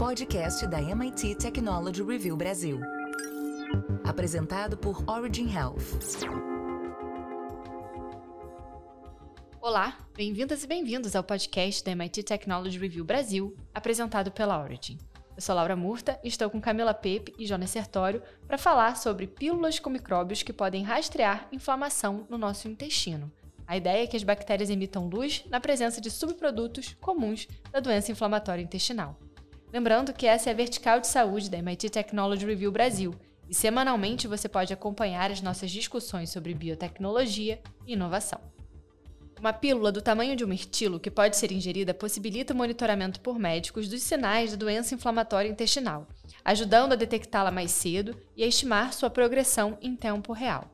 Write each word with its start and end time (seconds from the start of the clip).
podcast 0.00 0.66
da 0.66 0.80
MIT 0.80 1.34
Technology 1.34 2.02
Review 2.02 2.34
Brasil. 2.34 2.80
Apresentado 4.02 4.74
por 4.74 5.04
Origin 5.06 5.54
Health. 5.54 6.00
Olá, 9.60 9.98
bem-vindas 10.16 10.64
e 10.64 10.66
bem-vindos 10.66 11.14
ao 11.14 11.22
podcast 11.22 11.84
da 11.84 11.90
MIT 11.90 12.22
Technology 12.22 12.78
Review 12.78 13.04
Brasil, 13.04 13.54
apresentado 13.74 14.32
pela 14.32 14.58
Origin. 14.58 14.96
Eu 15.36 15.42
sou 15.42 15.54
Laura 15.54 15.76
Murta 15.76 16.18
e 16.24 16.28
estou 16.28 16.48
com 16.48 16.62
Camila 16.62 16.94
Pepe 16.94 17.34
e 17.38 17.44
Jonas 17.44 17.68
Sertório 17.68 18.22
para 18.46 18.56
falar 18.56 18.96
sobre 18.96 19.26
pílulas 19.26 19.78
com 19.78 19.90
micróbios 19.90 20.42
que 20.42 20.54
podem 20.54 20.82
rastrear 20.82 21.46
inflamação 21.52 22.26
no 22.30 22.38
nosso 22.38 22.68
intestino. 22.68 23.30
A 23.66 23.76
ideia 23.76 24.04
é 24.04 24.06
que 24.06 24.16
as 24.16 24.24
bactérias 24.24 24.70
emitam 24.70 25.10
luz 25.10 25.44
na 25.50 25.60
presença 25.60 26.00
de 26.00 26.10
subprodutos 26.10 26.96
comuns 27.02 27.46
da 27.70 27.80
doença 27.80 28.10
inflamatória 28.10 28.62
intestinal. 28.62 29.18
Lembrando 29.72 30.12
que 30.12 30.26
essa 30.26 30.50
é 30.50 30.52
a 30.52 30.56
vertical 30.56 30.98
de 30.98 31.06
saúde 31.06 31.48
da 31.48 31.58
MIT 31.58 31.90
Technology 31.90 32.44
Review 32.44 32.72
Brasil 32.72 33.14
e 33.48 33.54
semanalmente 33.54 34.26
você 34.26 34.48
pode 34.48 34.72
acompanhar 34.72 35.30
as 35.30 35.40
nossas 35.40 35.70
discussões 35.70 36.30
sobre 36.30 36.52
biotecnologia 36.54 37.60
e 37.86 37.92
inovação. 37.92 38.40
Uma 39.38 39.52
pílula 39.52 39.92
do 39.92 40.02
tamanho 40.02 40.34
de 40.34 40.44
um 40.44 40.48
mirtilo 40.48 40.98
que 40.98 41.10
pode 41.10 41.36
ser 41.36 41.52
ingerida 41.52 41.94
possibilita 41.94 42.52
o 42.52 42.56
monitoramento 42.56 43.20
por 43.20 43.38
médicos 43.38 43.88
dos 43.88 44.02
sinais 44.02 44.50
da 44.50 44.56
doença 44.56 44.94
inflamatória 44.94 45.48
intestinal, 45.48 46.06
ajudando 46.44 46.92
a 46.92 46.96
detectá-la 46.96 47.50
mais 47.50 47.70
cedo 47.70 48.20
e 48.36 48.42
a 48.42 48.46
estimar 48.46 48.92
sua 48.92 49.08
progressão 49.08 49.78
em 49.80 49.94
tempo 49.94 50.32
real. 50.32 50.68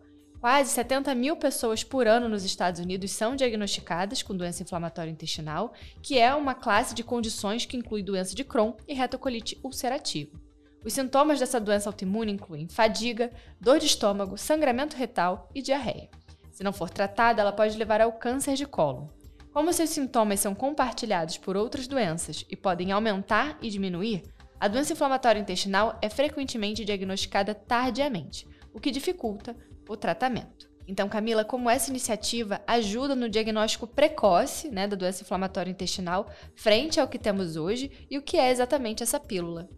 Quase 0.46 0.70
70 0.70 1.12
mil 1.16 1.34
pessoas 1.34 1.82
por 1.82 2.06
ano 2.06 2.28
nos 2.28 2.44
Estados 2.44 2.80
Unidos 2.80 3.10
são 3.10 3.34
diagnosticadas 3.34 4.22
com 4.22 4.36
doença 4.36 4.62
inflamatória 4.62 5.10
intestinal, 5.10 5.74
que 6.00 6.20
é 6.20 6.32
uma 6.32 6.54
classe 6.54 6.94
de 6.94 7.02
condições 7.02 7.66
que 7.66 7.76
inclui 7.76 8.00
doença 8.00 8.32
de 8.32 8.44
Crohn 8.44 8.74
e 8.86 8.94
retocolite 8.94 9.58
ulcerativa. 9.64 10.38
Os 10.84 10.92
sintomas 10.92 11.40
dessa 11.40 11.58
doença 11.58 11.88
autoimune 11.88 12.30
incluem 12.30 12.68
fadiga, 12.68 13.32
dor 13.60 13.80
de 13.80 13.86
estômago, 13.86 14.38
sangramento 14.38 14.96
retal 14.96 15.50
e 15.52 15.60
diarreia. 15.60 16.08
Se 16.52 16.62
não 16.62 16.72
for 16.72 16.90
tratada, 16.90 17.42
ela 17.42 17.50
pode 17.50 17.76
levar 17.76 18.00
ao 18.00 18.12
câncer 18.12 18.54
de 18.54 18.66
cólon. 18.66 19.08
Como 19.52 19.72
seus 19.72 19.90
sintomas 19.90 20.38
são 20.38 20.54
compartilhados 20.54 21.36
por 21.38 21.56
outras 21.56 21.88
doenças 21.88 22.44
e 22.48 22.54
podem 22.54 22.92
aumentar 22.92 23.58
e 23.60 23.68
diminuir, 23.68 24.22
a 24.60 24.68
doença 24.68 24.92
inflamatória 24.92 25.40
intestinal 25.40 25.98
é 26.00 26.08
frequentemente 26.08 26.84
diagnosticada 26.84 27.52
tardiamente, 27.52 28.46
o 28.72 28.78
que 28.78 28.92
dificulta 28.92 29.56
o 29.88 29.96
tratamento. 29.96 30.68
Então, 30.88 31.08
Camila, 31.08 31.44
como 31.44 31.68
essa 31.68 31.90
iniciativa 31.90 32.60
ajuda 32.66 33.16
no 33.16 33.28
diagnóstico 33.28 33.86
precoce 33.86 34.70
né, 34.70 34.86
da 34.86 34.96
doença 34.96 35.22
inflamatória 35.22 35.70
intestinal 35.70 36.30
frente 36.54 37.00
ao 37.00 37.08
que 37.08 37.18
temos 37.18 37.56
hoje 37.56 38.06
e 38.08 38.16
o 38.16 38.22
que 38.22 38.36
é 38.36 38.50
exatamente 38.50 39.02
essa 39.02 39.18
pílula? 39.18 39.68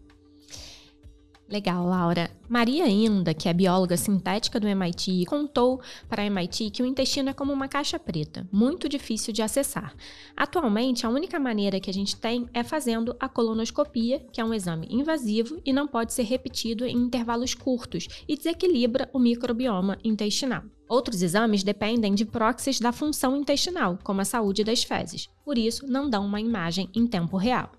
Legal, 1.49 1.83
Laura. 1.83 2.29
Maria 2.47 2.87
Inda, 2.87 3.33
que 3.33 3.49
é 3.49 3.53
bióloga 3.53 3.97
sintética 3.97 4.59
do 4.59 4.67
MIT, 4.67 5.25
contou 5.25 5.81
para 6.07 6.21
a 6.21 6.25
MIT 6.25 6.69
que 6.69 6.83
o 6.83 6.85
intestino 6.85 7.29
é 7.29 7.33
como 7.33 7.51
uma 7.51 7.67
caixa 7.67 7.97
preta, 7.97 8.47
muito 8.51 8.87
difícil 8.87 9.33
de 9.33 9.41
acessar. 9.41 9.95
Atualmente, 10.37 11.07
a 11.07 11.09
única 11.09 11.39
maneira 11.39 11.79
que 11.79 11.89
a 11.89 11.93
gente 11.93 12.15
tem 12.15 12.47
é 12.53 12.63
fazendo 12.63 13.15
a 13.19 13.27
colonoscopia, 13.27 14.19
que 14.31 14.39
é 14.39 14.45
um 14.45 14.53
exame 14.53 14.87
invasivo 14.91 15.59
e 15.65 15.73
não 15.73 15.87
pode 15.87 16.13
ser 16.13 16.23
repetido 16.23 16.85
em 16.85 16.95
intervalos 16.95 17.55
curtos 17.55 18.07
e 18.27 18.37
desequilibra 18.37 19.09
o 19.11 19.17
microbioma 19.17 19.97
intestinal. 20.03 20.61
Outros 20.87 21.23
exames 21.23 21.63
dependem 21.63 22.13
de 22.13 22.25
proxies 22.25 22.79
da 22.79 22.91
função 22.91 23.35
intestinal, 23.35 23.97
como 24.03 24.21
a 24.21 24.25
saúde 24.25 24.63
das 24.63 24.83
fezes, 24.83 25.29
por 25.43 25.57
isso 25.57 25.87
não 25.87 26.09
dão 26.09 26.23
uma 26.25 26.41
imagem 26.41 26.89
em 26.95 27.07
tempo 27.07 27.37
real. 27.37 27.71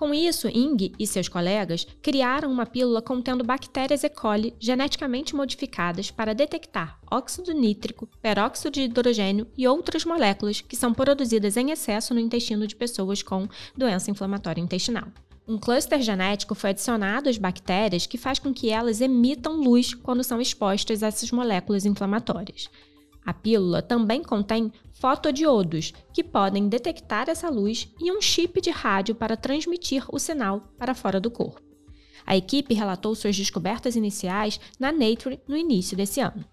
Com 0.00 0.14
isso, 0.14 0.48
Ing 0.48 0.94
e 0.98 1.06
seus 1.06 1.28
colegas 1.28 1.86
criaram 2.00 2.50
uma 2.50 2.64
pílula 2.64 3.02
contendo 3.02 3.44
bactérias 3.44 4.02
E. 4.02 4.08
coli 4.08 4.54
geneticamente 4.58 5.36
modificadas 5.36 6.10
para 6.10 6.34
detectar 6.34 6.98
óxido 7.10 7.52
nítrico, 7.52 8.08
peróxido 8.22 8.70
de 8.70 8.80
hidrogênio 8.80 9.46
e 9.58 9.68
outras 9.68 10.06
moléculas 10.06 10.62
que 10.62 10.74
são 10.74 10.94
produzidas 10.94 11.58
em 11.58 11.70
excesso 11.70 12.14
no 12.14 12.20
intestino 12.20 12.66
de 12.66 12.74
pessoas 12.74 13.22
com 13.22 13.46
doença 13.76 14.10
inflamatória 14.10 14.62
intestinal. 14.62 15.08
Um 15.46 15.58
cluster 15.58 16.00
genético 16.00 16.54
foi 16.54 16.70
adicionado 16.70 17.28
às 17.28 17.36
bactérias 17.36 18.06
que 18.06 18.16
faz 18.16 18.38
com 18.38 18.54
que 18.54 18.70
elas 18.70 19.02
emitam 19.02 19.60
luz 19.60 19.92
quando 19.92 20.24
são 20.24 20.40
expostas 20.40 21.02
a 21.02 21.08
essas 21.08 21.30
moléculas 21.30 21.84
inflamatórias. 21.84 22.70
A 23.24 23.34
pílula 23.34 23.82
também 23.82 24.22
contém 24.22 24.72
fotodiodos, 24.92 25.92
que 26.12 26.24
podem 26.24 26.68
detectar 26.68 27.28
essa 27.28 27.48
luz, 27.48 27.88
e 28.00 28.10
um 28.10 28.20
chip 28.20 28.60
de 28.60 28.70
rádio 28.70 29.14
para 29.14 29.36
transmitir 29.36 30.04
o 30.08 30.18
sinal 30.18 30.72
para 30.78 30.94
fora 30.94 31.20
do 31.20 31.30
corpo. 31.30 31.62
A 32.26 32.36
equipe 32.36 32.74
relatou 32.74 33.14
suas 33.14 33.36
descobertas 33.36 33.96
iniciais 33.96 34.60
na 34.78 34.92
Nature 34.92 35.40
no 35.46 35.56
início 35.56 35.96
desse 35.96 36.20
ano. 36.20 36.44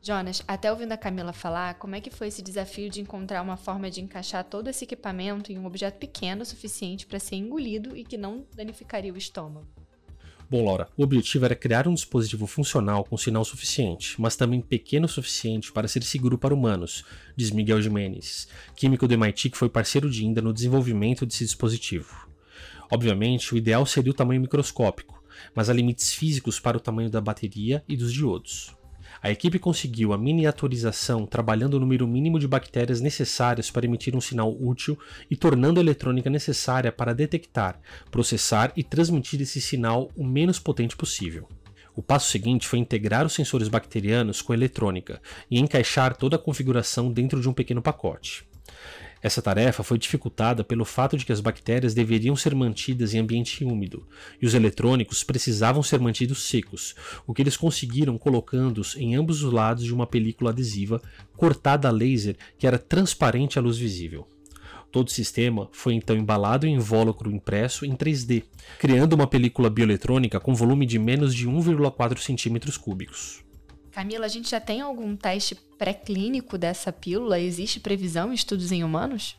Jonas, 0.00 0.42
até 0.46 0.70
ouvindo 0.70 0.92
a 0.92 0.98
Camila 0.98 1.32
falar, 1.32 1.74
como 1.78 1.94
é 1.94 2.00
que 2.00 2.10
foi 2.10 2.28
esse 2.28 2.42
desafio 2.42 2.90
de 2.90 3.00
encontrar 3.00 3.40
uma 3.40 3.56
forma 3.56 3.90
de 3.90 4.02
encaixar 4.02 4.44
todo 4.44 4.68
esse 4.68 4.84
equipamento 4.84 5.50
em 5.50 5.58
um 5.58 5.64
objeto 5.64 5.98
pequeno 5.98 6.42
o 6.42 6.46
suficiente 6.46 7.06
para 7.06 7.18
ser 7.18 7.36
engolido 7.36 7.96
e 7.96 8.04
que 8.04 8.18
não 8.18 8.46
danificaria 8.54 9.12
o 9.12 9.16
estômago? 9.16 9.66
Bom, 10.54 10.64
Laura, 10.64 10.86
o 10.96 11.02
objetivo 11.02 11.46
era 11.46 11.56
criar 11.56 11.88
um 11.88 11.94
dispositivo 11.94 12.46
funcional 12.46 13.02
com 13.02 13.16
sinal 13.16 13.44
suficiente, 13.44 14.14
mas 14.20 14.36
também 14.36 14.60
pequeno 14.60 15.06
o 15.06 15.08
suficiente 15.08 15.72
para 15.72 15.88
ser 15.88 16.04
seguro 16.04 16.38
para 16.38 16.54
humanos, 16.54 17.04
diz 17.34 17.50
Miguel 17.50 17.82
Jimenez, 17.82 18.46
químico 18.76 19.08
do 19.08 19.14
MIT 19.14 19.50
que 19.50 19.58
foi 19.58 19.68
parceiro 19.68 20.08
de 20.08 20.24
Inda 20.24 20.40
no 20.40 20.52
desenvolvimento 20.52 21.26
desse 21.26 21.44
dispositivo. 21.44 22.28
Obviamente, 22.88 23.52
o 23.52 23.56
ideal 23.56 23.84
seria 23.84 24.12
o 24.12 24.14
tamanho 24.14 24.40
microscópico, 24.40 25.20
mas 25.56 25.68
há 25.68 25.72
limites 25.72 26.14
físicos 26.14 26.60
para 26.60 26.76
o 26.76 26.80
tamanho 26.80 27.10
da 27.10 27.20
bateria 27.20 27.82
e 27.88 27.96
dos 27.96 28.12
diodos. 28.12 28.76
A 29.24 29.30
equipe 29.30 29.58
conseguiu 29.58 30.12
a 30.12 30.18
miniaturização 30.18 31.24
trabalhando 31.24 31.78
o 31.78 31.80
número 31.80 32.06
mínimo 32.06 32.38
de 32.38 32.46
bactérias 32.46 33.00
necessárias 33.00 33.70
para 33.70 33.86
emitir 33.86 34.14
um 34.14 34.20
sinal 34.20 34.54
útil 34.54 34.98
e 35.30 35.34
tornando 35.34 35.80
a 35.80 35.82
eletrônica 35.82 36.28
necessária 36.28 36.92
para 36.92 37.14
detectar, 37.14 37.80
processar 38.10 38.70
e 38.76 38.84
transmitir 38.84 39.40
esse 39.40 39.62
sinal 39.62 40.10
o 40.14 40.26
menos 40.26 40.58
potente 40.58 40.94
possível. 40.94 41.48
O 41.96 42.02
passo 42.02 42.30
seguinte 42.30 42.68
foi 42.68 42.78
integrar 42.78 43.24
os 43.24 43.32
sensores 43.32 43.68
bacterianos 43.68 44.42
com 44.42 44.52
eletrônica 44.52 45.22
e 45.50 45.58
encaixar 45.58 46.14
toda 46.14 46.36
a 46.36 46.38
configuração 46.38 47.10
dentro 47.10 47.40
de 47.40 47.48
um 47.48 47.54
pequeno 47.54 47.80
pacote. 47.80 48.46
Essa 49.24 49.40
tarefa 49.40 49.82
foi 49.82 49.96
dificultada 49.96 50.62
pelo 50.62 50.84
fato 50.84 51.16
de 51.16 51.24
que 51.24 51.32
as 51.32 51.40
bactérias 51.40 51.94
deveriam 51.94 52.36
ser 52.36 52.54
mantidas 52.54 53.14
em 53.14 53.18
ambiente 53.18 53.64
úmido 53.64 54.06
e 54.38 54.44
os 54.44 54.52
eletrônicos 54.52 55.24
precisavam 55.24 55.82
ser 55.82 55.98
mantidos 55.98 56.42
secos, 56.42 56.94
o 57.26 57.32
que 57.32 57.40
eles 57.40 57.56
conseguiram 57.56 58.18
colocando-os 58.18 58.94
em 58.96 59.14
ambos 59.14 59.42
os 59.42 59.50
lados 59.50 59.82
de 59.82 59.94
uma 59.94 60.06
película 60.06 60.50
adesiva 60.50 61.00
cortada 61.38 61.88
a 61.88 61.90
laser 61.90 62.36
que 62.58 62.66
era 62.66 62.78
transparente 62.78 63.58
à 63.58 63.62
luz 63.62 63.78
visível. 63.78 64.28
Todo 64.92 65.08
o 65.08 65.10
sistema 65.10 65.70
foi 65.72 65.94
então 65.94 66.14
embalado 66.14 66.66
em 66.66 66.74
invólucro 66.74 67.30
impresso 67.30 67.86
em 67.86 67.96
3D, 67.96 68.44
criando 68.78 69.14
uma 69.14 69.26
película 69.26 69.70
bioeletrônica 69.70 70.38
com 70.38 70.54
volume 70.54 70.84
de 70.84 70.98
menos 70.98 71.34
de 71.34 71.48
1,4 71.48 72.18
centímetros 72.18 72.76
cúbicos. 72.76 73.42
Camila, 73.94 74.26
a 74.26 74.28
gente 74.28 74.50
já 74.50 74.58
tem 74.58 74.80
algum 74.80 75.14
teste 75.14 75.54
pré-clínico 75.54 76.58
dessa 76.58 76.92
pílula? 76.92 77.38
Existe 77.38 77.78
previsão 77.78 78.32
em 78.32 78.34
estudos 78.34 78.72
em 78.72 78.82
humanos? 78.82 79.36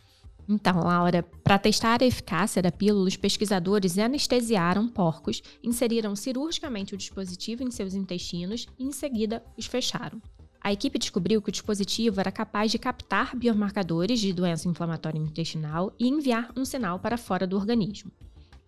Então, 0.47 0.79
Laura, 0.79 1.23
para 1.43 1.59
testar 1.59 2.01
a 2.01 2.05
eficácia 2.05 2.61
da 2.61 2.71
pílula, 2.71 3.05
os 3.05 3.17
pesquisadores 3.17 3.97
anestesiaram 3.97 4.87
porcos, 4.87 5.43
inseriram 5.61 6.15
cirurgicamente 6.15 6.93
o 6.93 6.97
dispositivo 6.97 7.63
em 7.63 7.71
seus 7.71 7.93
intestinos 7.93 8.65
e, 8.79 8.85
em 8.85 8.93
seguida, 8.93 9.43
os 9.57 9.65
fecharam. 9.65 10.21
A 10.61 10.71
equipe 10.71 10.97
descobriu 10.97 11.41
que 11.41 11.49
o 11.49 11.51
dispositivo 11.51 12.21
era 12.21 12.31
capaz 12.31 12.71
de 12.71 12.79
captar 12.79 13.35
biomarcadores 13.35 14.21
de 14.21 14.31
doença 14.31 14.69
inflamatória 14.69 15.19
intestinal 15.19 15.93
e 15.99 16.07
enviar 16.07 16.53
um 16.55 16.63
sinal 16.63 16.97
para 16.97 17.17
fora 17.17 17.45
do 17.45 17.57
organismo. 17.57 18.09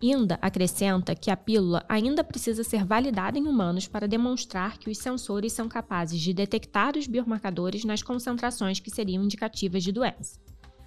Inda 0.00 0.38
acrescenta 0.40 1.12
que 1.16 1.28
a 1.28 1.36
pílula 1.36 1.84
ainda 1.88 2.22
precisa 2.22 2.62
ser 2.62 2.84
validada 2.84 3.36
em 3.36 3.46
humanos 3.48 3.88
para 3.88 4.06
demonstrar 4.06 4.78
que 4.78 4.88
os 4.88 4.98
sensores 4.98 5.52
são 5.52 5.68
capazes 5.68 6.20
de 6.20 6.32
detectar 6.32 6.96
os 6.96 7.08
biomarcadores 7.08 7.84
nas 7.84 8.00
concentrações 8.00 8.78
que 8.78 8.92
seriam 8.92 9.24
indicativas 9.24 9.82
de 9.82 9.90
doença. 9.90 10.38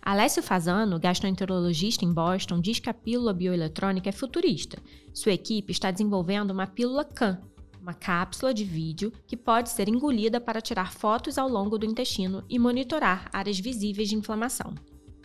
Alessio 0.01 0.41
Fasano, 0.41 0.97
gastroenterologista 0.97 2.05
em 2.05 2.13
Boston, 2.13 2.61
diz 2.61 2.79
que 2.79 2.89
a 2.89 2.93
pílula 2.93 3.33
bioeletrônica 3.33 4.07
é 4.07 4.13
futurista. 4.13 4.81
Sua 5.13 5.33
equipe 5.33 5.73
está 5.73 5.91
desenvolvendo 5.91 6.51
uma 6.51 6.65
pílula 6.65 7.03
CAN, 7.03 7.39
uma 7.81 7.93
cápsula 7.93 8.53
de 8.53 8.63
vídeo 8.63 9.11
que 9.27 9.35
pode 9.35 9.69
ser 9.69 9.89
engolida 9.89 10.39
para 10.39 10.61
tirar 10.61 10.93
fotos 10.93 11.37
ao 11.37 11.49
longo 11.49 11.77
do 11.77 11.85
intestino 11.85 12.43
e 12.49 12.57
monitorar 12.57 13.29
áreas 13.33 13.59
visíveis 13.59 14.07
de 14.07 14.15
inflamação. 14.15 14.73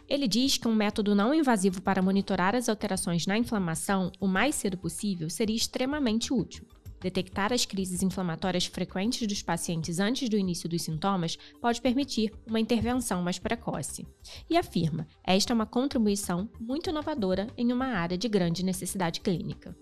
Ele 0.08 0.28
diz 0.28 0.56
que 0.56 0.68
um 0.68 0.74
método 0.74 1.14
não 1.14 1.34
invasivo 1.34 1.82
para 1.82 2.02
monitorar 2.02 2.54
as 2.54 2.68
alterações 2.68 3.26
na 3.26 3.36
inflamação 3.36 4.12
o 4.20 4.26
mais 4.28 4.54
cedo 4.54 4.78
possível 4.78 5.28
seria 5.28 5.56
extremamente 5.56 6.32
útil. 6.32 6.64
Detectar 7.00 7.52
as 7.52 7.66
crises 7.66 8.02
inflamatórias 8.02 8.66
frequentes 8.66 9.26
dos 9.26 9.42
pacientes 9.42 9.98
antes 9.98 10.28
do 10.28 10.36
início 10.36 10.68
dos 10.68 10.82
sintomas 10.82 11.36
pode 11.60 11.80
permitir 11.80 12.32
uma 12.46 12.58
intervenção 12.58 13.22
mais 13.22 13.38
precoce. 13.38 14.06
E 14.48 14.56
afirma: 14.56 15.06
esta 15.24 15.52
é 15.52 15.54
uma 15.54 15.66
contribuição 15.66 16.48
muito 16.58 16.90
inovadora 16.90 17.48
em 17.56 17.72
uma 17.72 17.86
área 17.86 18.16
de 18.16 18.28
grande 18.28 18.64
necessidade 18.64 19.20
clínica. 19.20 19.76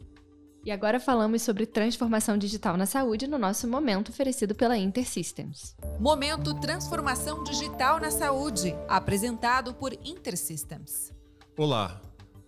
E 0.65 0.71
agora 0.71 0.99
falamos 0.99 1.43
sobre 1.43 1.67
transformação 1.67 2.39
digital 2.39 2.75
na 2.79 2.87
saúde 2.87 3.27
no 3.27 3.37
nosso 3.37 3.69
momento 3.69 4.09
oferecido 4.09 4.55
pela 4.55 4.79
InterSystems. 4.79 5.77
Momento 6.01 6.59
Transformação 6.59 7.45
Digital 7.45 8.01
na 8.01 8.11
Saúde, 8.11 8.75
apresentado 8.89 9.75
por 9.75 9.93
InterSystems. 9.93 11.13
Olá, 11.55 12.01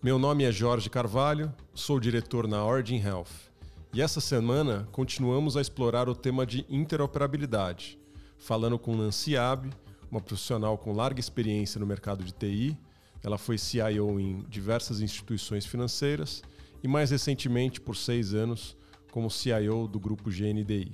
meu 0.03 0.19
nome 0.19 0.45
é 0.45 0.51
Jorge 0.51 0.89
Carvalho, 0.89 1.55
sou 1.75 2.01
diretor 2.01 2.49
na 2.49 2.65
Origin 2.65 2.97
Health. 2.97 3.53
E 3.93 4.01
essa 4.01 4.19
semana 4.19 4.89
continuamos 4.93 5.55
a 5.55 5.61
explorar 5.61 6.09
o 6.09 6.15
tema 6.15 6.47
de 6.47 6.65
interoperabilidade, 6.71 7.99
falando 8.39 8.79
com 8.79 8.97
Nancy 8.97 9.37
Abe, 9.37 9.69
uma 10.11 10.23
profissional 10.23 10.79
com 10.79 10.95
larga 10.95 11.21
experiência 11.21 11.79
no 11.79 11.85
mercado 11.85 12.25
de 12.25 12.33
TI. 12.33 12.79
Ela 13.23 13.37
foi 13.37 13.59
CIO 13.59 14.19
em 14.19 14.39
diversas 14.49 15.03
instituições 15.03 15.67
financeiras 15.67 16.43
e 16.83 16.89
mais 16.89 17.11
recentemente 17.11 17.81
por 17.81 17.97
seis 17.97 18.35
anos 18.35 18.77
como 19.11 19.31
CIO 19.31 19.89
do 19.89 19.99
grupo 19.99 20.31
GNDI. 20.31 20.93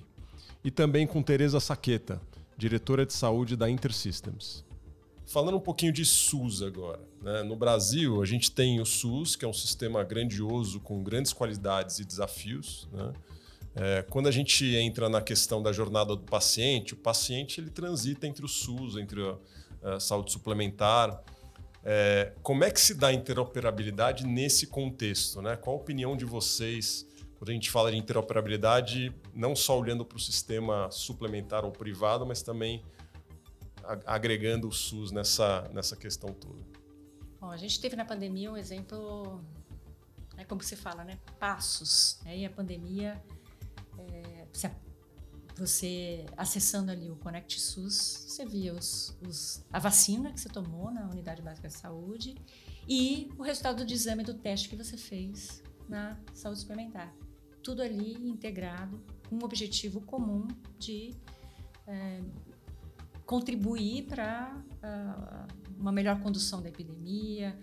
E 0.64 0.70
também 0.70 1.06
com 1.06 1.22
Teresa 1.22 1.58
Saqueta, 1.58 2.20
diretora 2.56 3.04
de 3.04 3.12
saúde 3.12 3.56
da 3.56 3.68
InterSystems. 3.68 4.64
Falando 5.26 5.56
um 5.56 5.60
pouquinho 5.60 5.92
de 5.92 6.04
SUS 6.04 6.62
agora. 6.62 7.00
Né? 7.22 7.42
No 7.42 7.56
Brasil, 7.56 8.22
a 8.22 8.26
gente 8.26 8.50
tem 8.50 8.80
o 8.80 8.86
SUS, 8.86 9.34
que 9.34 9.44
é 9.44 9.48
um 9.48 9.52
sistema 9.52 10.04
grandioso 10.04 10.78
com 10.80 11.02
grandes 11.02 11.32
qualidades 11.32 11.98
e 11.98 12.04
desafios. 12.04 12.88
Né? 12.92 13.12
É, 13.74 14.02
quando 14.02 14.28
a 14.28 14.30
gente 14.30 14.64
entra 14.76 15.08
na 15.08 15.22
questão 15.22 15.62
da 15.62 15.72
jornada 15.72 16.14
do 16.14 16.22
paciente, 16.22 16.94
o 16.94 16.96
paciente 16.96 17.60
ele 17.60 17.70
transita 17.70 18.26
entre 18.26 18.44
o 18.44 18.48
SUS, 18.48 18.96
entre 18.96 19.22
a, 19.22 19.94
a 19.94 20.00
saúde 20.00 20.32
suplementar, 20.32 21.22
é, 21.84 22.32
como 22.42 22.64
é 22.64 22.70
que 22.70 22.80
se 22.80 22.94
dá 22.94 23.12
interoperabilidade 23.12 24.26
nesse 24.26 24.66
contexto? 24.66 25.42
Né? 25.42 25.56
Qual 25.56 25.76
a 25.76 25.80
opinião 25.80 26.16
de 26.16 26.24
vocês 26.24 27.06
quando 27.42 27.50
a 27.50 27.54
gente 27.54 27.72
fala 27.72 27.90
de 27.90 27.96
interoperabilidade, 27.96 29.12
não 29.34 29.56
só 29.56 29.76
olhando 29.76 30.04
para 30.04 30.16
o 30.16 30.20
sistema 30.20 30.88
suplementar 30.92 31.64
ou 31.64 31.72
privado, 31.72 32.24
mas 32.24 32.40
também 32.40 32.84
agregando 34.06 34.68
o 34.68 34.72
SUS 34.72 35.10
nessa, 35.10 35.68
nessa 35.72 35.96
questão 35.96 36.32
toda? 36.32 36.62
Bom, 37.40 37.50
a 37.50 37.56
gente 37.56 37.80
teve 37.80 37.96
na 37.96 38.04
pandemia 38.04 38.52
um 38.52 38.56
exemplo, 38.56 39.40
é 40.36 40.44
como 40.44 40.62
se 40.62 40.76
fala, 40.76 41.02
né? 41.02 41.18
Passos. 41.40 42.20
Né? 42.24 42.38
E 42.38 42.46
a 42.46 42.50
pandemia, 42.50 43.20
é, 43.98 44.46
você 45.56 46.26
acessando 46.36 46.90
ali 46.90 47.10
o 47.10 47.16
Connect 47.16 47.60
SUS, 47.60 48.24
você 48.26 48.44
via 48.46 48.74
os, 48.74 49.16
os, 49.26 49.64
a 49.72 49.78
vacina 49.78 50.32
que 50.32 50.40
você 50.40 50.48
tomou 50.48 50.90
na 50.90 51.08
unidade 51.08 51.42
básica 51.42 51.68
de 51.68 51.74
saúde 51.74 52.34
e 52.88 53.30
o 53.38 53.42
resultado 53.42 53.84
do 53.84 53.92
exame 53.92 54.24
do 54.24 54.34
teste 54.34 54.68
que 54.68 54.76
você 54.76 54.96
fez 54.96 55.62
na 55.88 56.18
saúde 56.32 56.60
suplementar. 56.60 57.14
Tudo 57.62 57.82
ali 57.82 58.14
integrado 58.28 59.00
com 59.28 59.36
um 59.36 59.44
objetivo 59.44 60.00
comum 60.00 60.48
de 60.78 61.14
é, 61.86 62.20
contribuir 63.26 64.04
para 64.04 64.62
uh, 64.82 65.78
uma 65.78 65.92
melhor 65.92 66.20
condução 66.20 66.60
da 66.60 66.68
epidemia. 66.68 67.58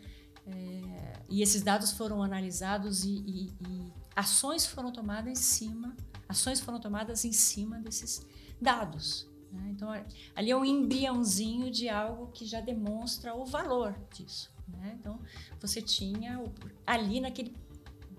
É, 0.47 1.13
e 1.29 1.41
esses 1.41 1.61
dados 1.61 1.91
foram 1.91 2.23
analisados 2.23 3.03
e, 3.03 3.23
e, 3.25 3.53
e 3.67 3.93
ações 4.15 4.65
foram 4.65 4.91
tomadas 4.91 5.31
em 5.31 5.35
cima 5.35 5.95
ações 6.29 6.59
foram 6.59 6.79
tomadas 6.79 7.25
em 7.25 7.33
cima 7.33 7.79
desses 7.79 8.25
dados. 8.61 9.27
Né? 9.51 9.69
Então, 9.71 9.89
ali 10.35 10.51
é 10.51 10.55
um 10.55 10.63
embriãozinho 10.63 11.71
de 11.71 11.89
algo 11.89 12.27
que 12.27 12.45
já 12.45 12.61
demonstra 12.61 13.33
o 13.33 13.43
valor 13.43 13.99
disso. 14.13 14.53
Né? 14.67 14.95
Então, 14.99 15.19
você 15.59 15.81
tinha 15.81 16.39
ali 16.85 17.19
naquele 17.19 17.55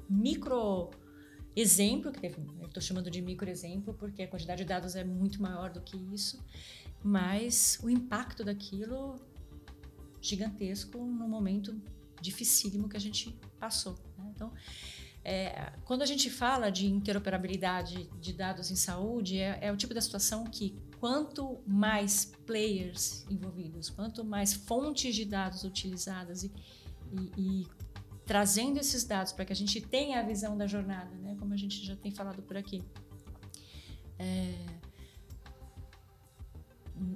micro 0.08 0.90
exemplo, 1.54 2.10
que 2.10 2.26
estou 2.26 2.82
chamando 2.82 3.08
de 3.08 3.22
micro 3.22 3.48
exemplo 3.48 3.94
porque 3.94 4.22
a 4.22 4.28
quantidade 4.28 4.62
de 4.62 4.68
dados 4.68 4.96
é 4.96 5.04
muito 5.04 5.40
maior 5.40 5.70
do 5.70 5.80
que 5.80 5.96
isso, 6.12 6.44
mas 7.02 7.78
o 7.80 7.88
impacto 7.88 8.42
daquilo 8.42 9.20
gigantesco 10.20 10.98
no 10.98 11.28
momento 11.28 11.80
dificílimo 12.20 12.88
que 12.88 12.96
a 12.96 13.00
gente 13.00 13.38
passou. 13.58 13.94
Né? 14.18 14.32
Então, 14.34 14.52
é, 15.22 15.72
quando 15.84 16.02
a 16.02 16.06
gente 16.06 16.30
fala 16.30 16.70
de 16.70 16.86
interoperabilidade 16.86 18.08
de 18.18 18.32
dados 18.32 18.70
em 18.70 18.76
saúde, 18.76 19.38
é, 19.38 19.58
é, 19.60 19.72
o 19.72 19.76
tipo 19.76 19.92
da 19.92 20.00
situação 20.00 20.44
que 20.44 20.78
quanto 20.98 21.60
mais 21.66 22.32
players 22.46 23.26
envolvidos, 23.30 23.90
quanto 23.90 24.24
mais 24.24 24.54
fontes 24.54 25.14
de 25.14 25.24
dados 25.24 25.62
utilizadas 25.64 26.42
e, 26.42 26.52
e, 27.12 27.32
e 27.36 27.66
trazendo 28.24 28.78
esses 28.78 29.04
dados 29.04 29.32
para 29.32 29.44
que 29.44 29.52
a 29.52 29.56
gente 29.56 29.80
tenha 29.80 30.20
a 30.20 30.22
visão 30.22 30.56
da 30.56 30.66
jornada, 30.66 31.14
né? 31.16 31.36
como 31.38 31.52
a 31.52 31.56
gente 31.56 31.84
já 31.84 31.96
tem 31.96 32.10
falado 32.12 32.42
por 32.42 32.56
aqui. 32.56 32.82
É... 34.18 34.80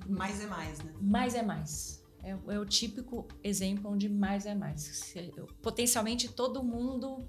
Mais 0.09 0.41
é 0.43 0.47
mais, 0.47 0.79
né? 0.83 0.93
Mais 1.01 1.35
é 1.35 1.43
mais. 1.43 2.05
É, 2.23 2.31
é 2.31 2.59
o 2.59 2.65
típico 2.65 3.29
exemplo 3.43 3.91
onde 3.91 4.09
mais 4.09 4.47
é 4.47 4.55
mais. 4.55 5.15
Potencialmente 5.63 6.29
todo 6.29 6.65
mundo 6.65 7.29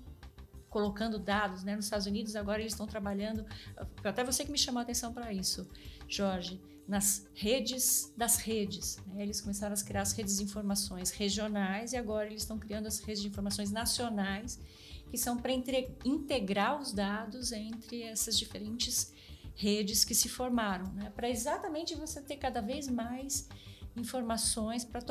colocando 0.76 1.18
dados, 1.18 1.64
né? 1.64 1.74
Nos 1.74 1.86
Estados 1.86 2.06
Unidos 2.06 2.36
agora 2.36 2.60
eles 2.60 2.74
estão 2.74 2.86
trabalhando, 2.86 3.46
até 4.04 4.26
você 4.26 4.44
que 4.44 4.52
me 4.52 4.58
chamou 4.58 4.80
a 4.80 4.84
atenção 4.84 5.14
para 5.14 5.32
isso, 5.32 5.66
Jorge, 6.06 6.62
nas 6.86 7.26
redes 7.34 8.14
das 8.18 8.36
redes. 8.40 8.98
Né? 9.08 9.24
Eles 9.24 9.40
começaram 9.40 9.74
a 9.74 9.82
criar 9.82 10.02
as 10.02 10.12
redes 10.12 10.36
de 10.36 10.44
informações 10.44 11.12
regionais 11.12 11.94
e 11.94 11.96
agora 11.96 12.28
eles 12.28 12.42
estão 12.42 12.60
criando 12.60 12.88
as 12.88 13.00
redes 13.00 13.22
de 13.22 13.30
informações 13.30 13.72
nacionais, 13.72 14.60
que 15.10 15.18
são 15.18 15.38
para 15.38 15.54
integrar 16.04 16.78
os 16.78 16.92
dados 16.92 17.54
entre 17.54 18.02
essas 18.02 18.38
diferentes 18.38 19.14
redes 19.56 20.04
que 20.04 20.14
se 20.14 20.28
formaram, 20.28 20.92
né? 20.92 21.10
para 21.16 21.30
exatamente 21.30 21.96
você 21.96 22.22
ter 22.22 22.36
cada 22.36 22.60
vez 22.60 22.90
mais 22.90 23.48
informações 23.96 24.84
para 24.84 25.02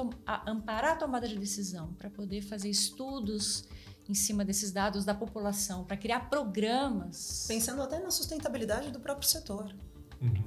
amparar 0.47 0.93
a 0.93 0.97
tomada 0.97 1.27
de 1.27 1.39
decisão, 1.39 1.95
para 1.95 2.11
poder 2.11 2.43
fazer 2.43 2.69
estudos 2.69 3.67
em 4.09 4.15
cima 4.15 4.45
desses 4.45 4.71
dados 4.71 5.05
da 5.05 5.15
população, 5.15 5.85
para 5.85 5.97
criar 5.97 6.29
programas. 6.29 7.47
Pensando 7.49 7.83
até 7.83 7.99
na 8.01 8.11
sustentabilidade 8.11 8.91
do 8.91 9.01
próprio 9.01 9.29
setor. 9.29 9.75
Uhum. 10.21 10.45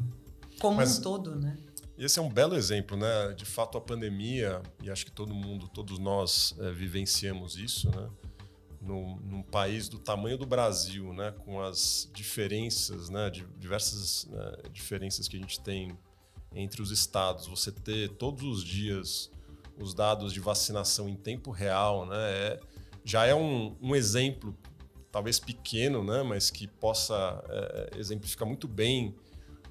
Como 0.59 0.77
Mas, 0.77 0.99
um 0.99 1.01
todo, 1.01 1.35
né? 1.35 1.57
Esse 1.97 2.19
é 2.19 2.21
um 2.21 2.29
belo 2.29 2.55
exemplo, 2.55 2.95
né? 2.95 3.33
De 3.33 3.45
fato, 3.45 3.77
a 3.77 3.81
pandemia, 3.81 4.61
e 4.83 4.89
acho 4.89 5.05
que 5.05 5.11
todo 5.11 5.33
mundo, 5.33 5.67
todos 5.67 5.97
nós 5.97 6.55
é, 6.59 6.71
vivenciamos 6.71 7.57
isso, 7.57 7.89
né? 7.89 8.09
Num, 8.79 9.17
num, 9.17 9.43
país 9.43 9.89
do 9.89 9.97
tamanho 9.97 10.37
do 10.37 10.45
Brasil, 10.45 11.11
né? 11.11 11.33
Com 11.43 11.59
as 11.59 12.09
diferenças, 12.13 13.09
né? 13.09 13.29
De 13.29 13.45
diversas 13.57 14.25
né? 14.25 14.51
diferenças 14.71 15.27
que 15.27 15.35
a 15.35 15.39
gente 15.39 15.59
tem 15.59 15.97
entre 16.53 16.81
os 16.81 16.91
estados. 16.91 17.47
Você 17.47 17.71
ter 17.71 18.09
todos 18.09 18.43
os 18.43 18.63
dias 18.63 19.31
os 19.79 19.93
dados 19.93 20.33
de 20.33 20.39
vacinação 20.39 21.07
em 21.07 21.15
tempo 21.15 21.51
real, 21.51 22.05
né? 22.05 22.17
É, 22.17 22.59
já 23.07 23.25
é 23.25 23.33
um, 23.33 23.75
um 23.81 23.95
exemplo, 23.95 24.55
talvez 25.09 25.39
pequeno, 25.39 26.03
né, 26.03 26.23
mas 26.23 26.51
que 26.51 26.67
possa 26.67 27.41
é, 27.47 27.91
exemplificar 27.97 28.45
muito 28.45 28.67
bem 28.67 29.15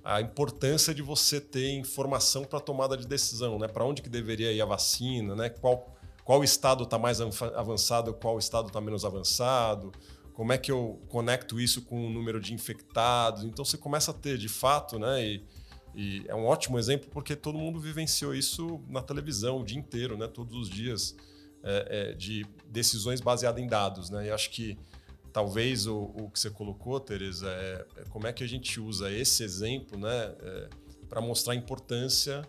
a 0.02 0.21
importância 0.21 0.95
de 0.95 1.02
você 1.02 1.40
ter 1.40 1.73
informação 1.73 2.45
para 2.45 2.61
tomada 2.61 2.97
de 2.97 3.07
decisão, 3.07 3.59
né? 3.59 3.66
Para 3.66 3.85
onde 3.85 4.00
que 4.00 4.09
deveria 4.09 4.52
ir 4.52 4.62
a 4.62 4.64
vacina, 4.64 5.35
né? 5.35 5.49
Qual 5.49 5.93
qual 6.25 6.43
estado 6.43 6.85
está 6.85 6.99
mais 6.99 7.21
avançado, 7.21 8.14
qual 8.14 8.38
estado 8.38 8.69
está 8.69 8.81
menos 8.81 9.05
avançado? 9.05 9.93
Como 10.33 10.52
é 10.52 10.59
que 10.59 10.73
eu 10.73 11.00
conecto 11.09 11.61
isso 11.61 11.83
com 11.83 12.07
o 12.07 12.11
número 12.11 12.40
de 12.40 12.55
infectados? 12.55 13.45
Então 13.45 13.64
você 13.64 13.76
começa 13.76 14.12
a 14.12 14.14
ter, 14.14 14.38
de 14.38 14.49
fato, 14.49 14.99
né? 14.99 15.25
E, 15.25 15.45
e 15.95 16.25
é 16.28 16.35
um 16.35 16.47
ótimo 16.47 16.78
exemplo 16.78 17.09
porque 17.11 17.35
todo 17.35 17.59
mundo 17.59 17.81
vivenciou 17.81 18.35
isso 18.35 18.81
na 18.88 19.02
televisão 19.02 19.61
o 19.61 19.64
dia 19.64 19.78
inteiro, 19.78 20.16
né? 20.16 20.28
Todos 20.28 20.57
os 20.57 20.69
dias 20.69 21.16
é, 21.62 22.11
é, 22.11 22.14
de 22.14 22.47
decisões 22.68 23.20
baseadas 23.20 23.62
em 23.62 23.66
dados. 23.66 24.11
Né? 24.11 24.26
E 24.26 24.30
acho 24.30 24.50
que 24.50 24.78
talvez 25.32 25.87
o, 25.87 25.99
o 26.14 26.30
que 26.30 26.40
você 26.40 26.50
colocou, 26.50 26.99
Teresa, 26.99 27.49
é, 27.49 27.87
é, 27.96 28.04
como 28.08 28.26
é 28.26 28.32
que 28.32 28.42
a 28.42 28.49
gente 28.49 28.80
usa 28.80 29.11
esse 29.11 29.42
exemplo 29.42 29.99
né, 29.99 30.35
é, 30.40 30.68
para 31.08 31.20
mostrar 31.20 31.52
a 31.52 31.56
importância 31.56 32.42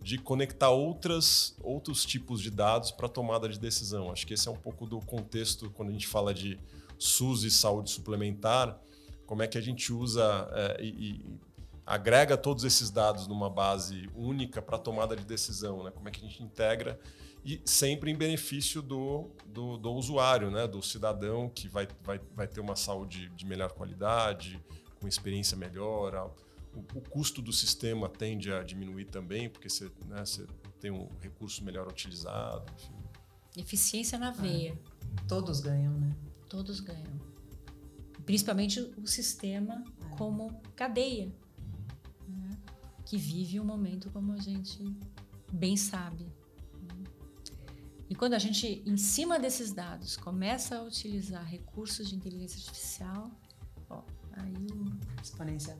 de 0.00 0.18
conectar 0.18 0.70
outras, 0.70 1.54
outros 1.62 2.04
tipos 2.04 2.40
de 2.40 2.50
dados 2.50 2.90
para 2.90 3.08
tomada 3.08 3.48
de 3.48 3.58
decisão. 3.58 4.10
Acho 4.10 4.26
que 4.26 4.34
esse 4.34 4.48
é 4.48 4.50
um 4.50 4.56
pouco 4.56 4.86
do 4.86 4.98
contexto 5.00 5.70
quando 5.70 5.90
a 5.90 5.92
gente 5.92 6.08
fala 6.08 6.34
de 6.34 6.58
SUS 6.98 7.44
e 7.44 7.50
saúde 7.50 7.90
suplementar, 7.90 8.80
como 9.26 9.42
é 9.42 9.46
que 9.46 9.58
a 9.58 9.60
gente 9.60 9.92
usa 9.92 10.48
é, 10.52 10.82
e, 10.82 10.88
e, 10.88 11.40
agrega 11.84 12.36
todos 12.36 12.64
esses 12.64 12.90
dados 12.90 13.26
numa 13.26 13.50
base 13.50 14.08
única 14.14 14.62
para 14.62 14.78
tomada 14.78 15.16
de 15.16 15.24
decisão, 15.24 15.84
né? 15.84 15.90
como 15.90 16.08
é 16.08 16.12
que 16.12 16.24
a 16.24 16.28
gente 16.28 16.42
integra 16.42 16.98
e 17.44 17.60
sempre 17.64 18.10
em 18.10 18.16
benefício 18.16 18.80
do, 18.80 19.30
do, 19.46 19.76
do, 19.76 19.92
usuário, 19.92 20.50
né? 20.50 20.66
do 20.66 20.80
cidadão 20.80 21.48
que 21.48 21.68
vai, 21.68 21.88
vai, 22.04 22.20
vai 22.34 22.46
ter 22.46 22.60
uma 22.60 22.76
saúde 22.76 23.28
de 23.30 23.44
melhor 23.44 23.72
qualidade, 23.72 24.62
com 25.00 25.08
experiência 25.08 25.56
melhor, 25.56 26.14
a, 26.14 26.26
o, 26.26 26.80
o, 26.94 27.00
custo 27.00 27.42
do 27.42 27.52
sistema 27.52 28.08
tende 28.08 28.52
a 28.52 28.62
diminuir 28.62 29.06
também, 29.06 29.48
porque 29.48 29.68
você, 29.68 29.90
né, 30.06 30.24
você 30.24 30.46
tem 30.80 30.90
um 30.90 31.08
recurso 31.20 31.64
melhor 31.64 31.88
utilizado. 31.88 32.64
Enfim. 32.76 32.94
Eficiência 33.56 34.18
na 34.18 34.30
veia. 34.30 34.72
É. 34.72 35.26
Todos 35.26 35.60
ganham, 35.60 35.92
né? 35.94 36.16
Todos 36.48 36.80
ganham. 36.80 37.20
Principalmente 38.24 38.80
o 38.96 39.06
sistema 39.06 39.84
é. 40.00 40.16
como 40.16 40.62
cadeia, 40.76 41.32
né? 42.28 42.56
que 43.04 43.18
vive 43.18 43.58
um 43.58 43.64
momento 43.64 44.08
como 44.10 44.32
a 44.32 44.38
gente 44.38 44.84
bem 45.52 45.76
sabe. 45.76 46.26
E 48.12 48.14
quando 48.14 48.34
a 48.34 48.38
gente, 48.38 48.82
em 48.84 48.98
cima 48.98 49.38
desses 49.38 49.72
dados, 49.72 50.18
começa 50.18 50.76
a 50.76 50.82
utilizar 50.82 51.42
recursos 51.46 52.10
de 52.10 52.14
inteligência 52.14 52.58
artificial, 52.58 53.30
ó, 53.88 54.02
aí 54.32 54.66
o, 54.70 55.22
exponencial. 55.22 55.78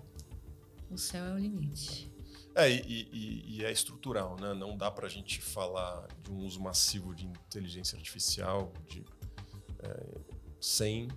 O 0.90 0.96
céu 0.96 1.26
é 1.26 1.34
o 1.34 1.38
limite. 1.38 2.10
É, 2.54 2.70
e, 2.70 3.06
e, 3.12 3.56
e 3.58 3.64
é 3.66 3.70
estrutural, 3.70 4.40
né? 4.40 4.54
Não 4.54 4.78
dá 4.78 4.90
para 4.90 5.08
a 5.08 5.10
gente 5.10 5.42
falar 5.42 6.08
de 6.22 6.32
um 6.32 6.38
uso 6.38 6.58
massivo 6.58 7.14
de 7.14 7.26
inteligência 7.26 7.98
artificial 7.98 8.72
de, 8.88 9.04
é, 9.80 10.20
sem 10.58 11.08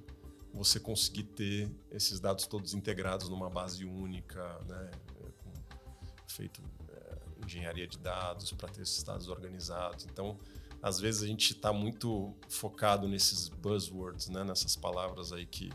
você 0.53 0.81
conseguir 0.81 1.23
ter 1.23 1.71
esses 1.91 2.19
dados 2.19 2.45
todos 2.45 2.73
integrados 2.73 3.29
numa 3.29 3.49
base 3.49 3.85
única, 3.85 4.59
né? 4.67 4.91
É, 5.23 5.31
com, 5.31 6.27
feito 6.27 6.61
é, 6.89 7.17
engenharia 7.45 7.87
de 7.87 7.97
dados 7.99 8.51
para 8.51 8.67
ter 8.67 8.81
esses 8.81 9.01
dados 9.01 9.29
organizados. 9.29 10.05
Então, 10.11 10.37
às 10.85 10.99
vezes 10.99 11.23
a 11.23 11.25
gente 11.25 11.53
está 11.53 11.73
muito 11.73 12.31
focado 12.47 13.07
nesses 13.07 13.49
buzzwords, 13.49 14.29
né? 14.29 14.43
Nessas 14.43 14.75
palavras 14.75 15.31
aí 15.31 15.47
que 15.47 15.71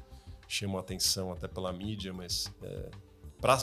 chamam 0.46 0.78
atenção 0.78 1.32
até 1.32 1.48
pela 1.48 1.72
mídia, 1.72 2.12
mas 2.12 2.48
é, 2.62 2.90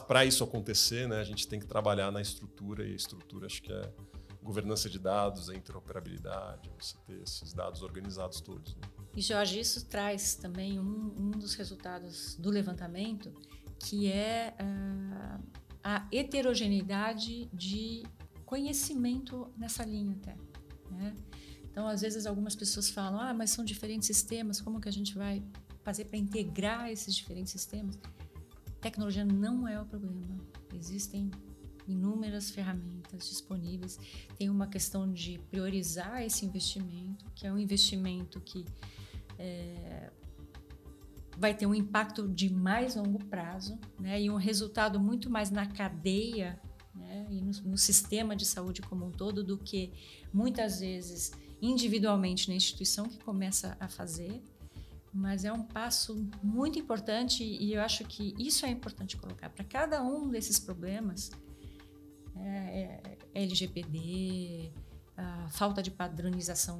para 0.05 0.25
isso 0.25 0.43
acontecer, 0.43 1.07
né, 1.07 1.21
a 1.21 1.23
gente 1.23 1.47
tem 1.47 1.57
que 1.57 1.65
trabalhar 1.65 2.11
na 2.11 2.21
estrutura, 2.21 2.85
e 2.85 2.91
a 2.91 2.95
estrutura 2.95 3.45
acho 3.45 3.61
que 3.61 3.71
é 3.71 3.93
governança 4.43 4.89
de 4.89 4.99
dados, 4.99 5.49
a 5.49 5.55
interoperabilidade, 5.55 6.69
você 6.77 6.97
ter 7.05 7.21
esses 7.21 7.53
dados 7.53 7.81
organizados 7.81 8.41
todos. 8.41 8.75
Né? 8.75 8.81
E, 9.15 9.21
Jorge, 9.21 9.59
isso 9.59 9.85
traz 9.85 10.35
também 10.35 10.77
um, 10.77 11.15
um 11.17 11.31
dos 11.31 11.55
resultados 11.55 12.35
do 12.35 12.49
levantamento, 12.49 13.33
que 13.79 14.11
é 14.11 14.53
uh, 14.59 15.43
a 15.81 16.05
heterogeneidade 16.11 17.45
de 17.53 18.03
conhecimento 18.45 19.49
nessa 19.57 19.85
linha 19.85 20.13
até. 20.13 20.35
Né? 20.91 21.15
Então, 21.77 21.87
às 21.87 22.01
vezes, 22.01 22.25
algumas 22.25 22.55
pessoas 22.55 22.89
falam, 22.89 23.19
ah, 23.21 23.35
mas 23.35 23.51
são 23.51 23.63
diferentes 23.63 24.07
sistemas, 24.07 24.59
como 24.59 24.81
que 24.81 24.89
a 24.89 24.91
gente 24.91 25.13
vai 25.13 25.43
fazer 25.83 26.05
para 26.05 26.17
integrar 26.17 26.89
esses 26.89 27.13
diferentes 27.13 27.51
sistemas? 27.51 27.99
Tecnologia 28.81 29.23
não 29.23 29.67
é 29.67 29.79
o 29.79 29.85
problema. 29.85 30.39
Existem 30.73 31.29
inúmeras 31.87 32.49
ferramentas 32.49 33.29
disponíveis. 33.29 33.99
Tem 34.39 34.49
uma 34.49 34.65
questão 34.65 35.13
de 35.13 35.37
priorizar 35.51 36.23
esse 36.23 36.47
investimento, 36.47 37.23
que 37.35 37.45
é 37.45 37.53
um 37.53 37.59
investimento 37.59 38.41
que 38.41 38.65
é, 39.37 40.11
vai 41.37 41.53
ter 41.53 41.67
um 41.67 41.75
impacto 41.75 42.27
de 42.27 42.51
mais 42.51 42.95
longo 42.95 43.23
prazo 43.25 43.77
né, 43.99 44.19
e 44.19 44.31
um 44.31 44.35
resultado 44.37 44.99
muito 44.99 45.29
mais 45.29 45.51
na 45.51 45.67
cadeia 45.67 46.59
né, 46.95 47.27
e 47.29 47.39
no, 47.39 47.51
no 47.65 47.77
sistema 47.77 48.35
de 48.35 48.47
saúde 48.47 48.81
como 48.81 49.05
um 49.05 49.11
todo 49.11 49.43
do 49.43 49.59
que 49.59 49.93
muitas 50.33 50.79
vezes 50.79 51.31
individualmente 51.61 52.49
na 52.49 52.55
instituição 52.55 53.05
que 53.05 53.17
começa 53.19 53.75
a 53.79 53.87
fazer 53.87 54.41
mas 55.17 55.45
é 55.45 55.51
um 55.51 55.63
passo 55.63 56.29
muito 56.43 56.77
importante 56.77 57.43
e 57.43 57.73
eu 57.73 57.81
acho 57.81 58.03
que 58.05 58.35
isso 58.37 58.65
é 58.65 58.69
importante 58.69 59.17
colocar 59.17 59.49
para 59.49 59.63
cada 59.63 60.03
um 60.03 60.29
desses 60.29 60.59
problemas 60.59 61.31
é, 62.35 63.17
é, 63.33 63.41
LGPD, 63.41 64.71
falta 65.49 65.81
de 65.81 65.89
padronização 65.89 66.77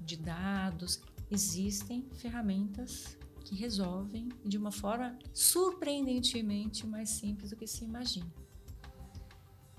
de 0.00 0.16
dados, 0.16 1.00
existem 1.30 2.08
ferramentas 2.14 3.18
que 3.44 3.54
resolvem 3.54 4.30
de 4.44 4.56
uma 4.56 4.72
forma 4.72 5.18
surpreendentemente 5.34 6.86
mais 6.86 7.10
simples 7.10 7.50
do 7.50 7.56
que 7.56 7.66
se 7.66 7.84
imagina. 7.84 8.32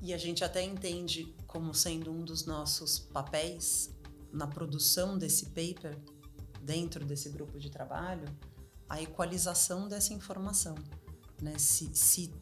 E 0.02 0.14
a 0.14 0.18
gente 0.18 0.44
até 0.44 0.64
entende 0.64 1.34
como 1.48 1.74
sendo 1.74 2.12
um 2.12 2.24
dos 2.24 2.46
nossos 2.46 3.00
papéis 3.00 3.94
na 4.32 4.48
produção 4.48 5.18
desse 5.18 5.48
paper 5.48 5.98
dentro 6.62 7.06
desse 7.06 7.30
grupo 7.30 7.58
de 7.58 7.70
trabalho 7.70 8.26
a 8.90 9.02
equalização 9.02 9.88
dessa 9.88 10.14
informação. 10.14 10.76
Né? 11.42 11.58
Se, 11.58 11.90
se, 11.94 12.34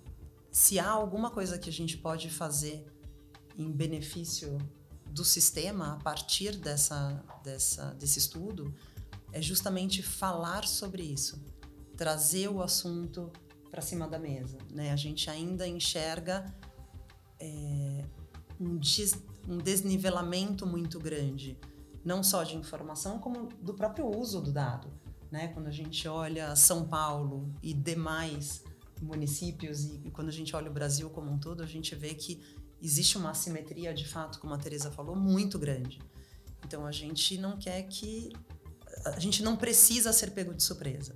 se 0.50 0.80
há 0.80 0.90
alguma 0.90 1.30
coisa 1.30 1.60
que 1.60 1.70
a 1.70 1.74
gente 1.74 1.98
pode 1.98 2.30
fazer 2.30 2.86
em 3.58 3.70
benefício 3.70 4.58
do 5.10 5.26
sistema 5.26 5.94
a 5.94 5.96
partir 5.98 6.56
dessa, 6.56 7.24
dessa, 7.44 7.94
desse 7.96 8.20
estudo, 8.20 8.74
é 9.34 9.42
justamente 9.42 10.02
falar 10.02 10.66
sobre 10.66 11.04
isso, 11.04 11.44
trazer 11.98 12.48
o 12.48 12.62
assunto 12.62 13.32
para 13.70 13.82
cima 13.82 14.08
da 14.08 14.18
mesa. 14.18 14.58
Né? 14.72 14.92
A 14.92 14.96
gente 14.96 15.30
ainda 15.30 15.68
enxerga 15.68 16.46
é, 17.40 18.06
um, 18.60 18.78
des, 18.78 19.16
um 19.48 19.58
desnivelamento 19.58 20.66
muito 20.66 20.98
grande 21.00 21.58
não 22.08 22.24
só 22.24 22.42
de 22.44 22.56
informação, 22.56 23.20
como 23.20 23.50
do 23.62 23.74
próprio 23.74 24.08
uso 24.08 24.40
do 24.42 24.50
dado. 24.50 24.88
Né? 25.30 25.50
Quando 25.50 25.68
a 25.68 25.72
gente 25.72 26.08
olha 26.08 26.56
São 26.56 26.88
Paulo 26.88 27.54
e 27.62 27.74
demais 27.74 28.64
municípios, 29.02 29.84
e, 29.84 30.02
e 30.06 30.12
quando 30.12 30.30
a 30.30 30.32
gente 30.32 30.56
olha 30.56 30.72
o 30.72 30.74
Brasil 30.74 31.10
como 31.10 31.30
um 31.30 31.38
todo, 31.38 31.62
a 31.62 31.66
gente 31.66 31.94
vê 31.96 32.14
que 32.14 32.42
existe 32.82 33.18
uma 33.18 33.32
assimetria, 33.32 33.94
de 33.94 34.08
fato, 34.08 34.40
como 34.40 34.54
a 34.54 34.58
Teresa 34.58 34.90
falou, 34.90 35.18
muito 35.18 35.60
grande. 35.60 36.00
Então 36.66 36.86
a 36.86 36.94
gente 36.94 37.38
não 37.38 37.58
quer 37.58 37.84
que. 37.84 38.32
A 39.06 39.20
gente 39.20 39.44
não 39.44 39.58
precisa 39.58 40.14
ser 40.14 40.32
pego 40.32 40.54
de 40.54 40.64
surpresa. 40.64 41.14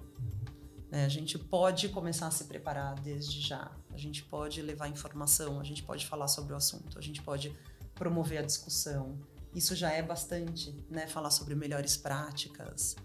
Né? 0.91 1.05
A 1.05 1.10
gente 1.10 1.39
pode 1.39 1.88
começar 1.88 2.27
a 2.27 2.31
se 2.31 2.43
preparar 2.43 2.95
desde 2.95 3.39
já. 3.39 3.71
A 3.93 3.98
gente 3.98 4.24
pode 4.24 4.62
levar 4.62 4.89
informação, 4.89 5.57
a 5.57 5.63
gente 5.63 5.83
pode 5.83 6.05
falar 6.05 6.27
sobre 6.27 6.51
o 6.51 6.55
assunto, 6.57 7.00
a 7.00 7.01
gente 7.01 7.21
pode 7.21 7.57
promover 7.95 8.39
a 8.39 8.41
discussão, 8.41 9.17
isso 9.53 9.75
já 9.75 9.91
é 9.91 10.01
bastante, 10.01 10.74
né? 10.89 11.05
Falar 11.08 11.31
sobre 11.31 11.55
melhores 11.55 11.98
práticas. 11.98 12.96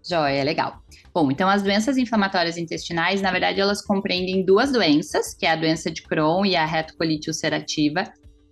Joia, 0.08 0.44
legal. 0.44 0.82
Bom, 1.14 1.30
então 1.30 1.50
as 1.50 1.62
doenças 1.62 1.98
inflamatórias 1.98 2.58
intestinais, 2.58 3.22
na 3.22 3.32
verdade, 3.32 3.60
elas 3.60 3.84
compreendem 3.84 4.46
duas 4.46 4.72
doenças, 4.72 5.34
que 5.34 5.46
é 5.46 5.52
a 5.52 5.56
doença 5.58 5.92
de 5.92 6.04
Crohn 6.04 6.46
e 6.46 6.56
a 6.56 6.66
retocolite 6.66 7.30
ulcerativa, 7.30 8.06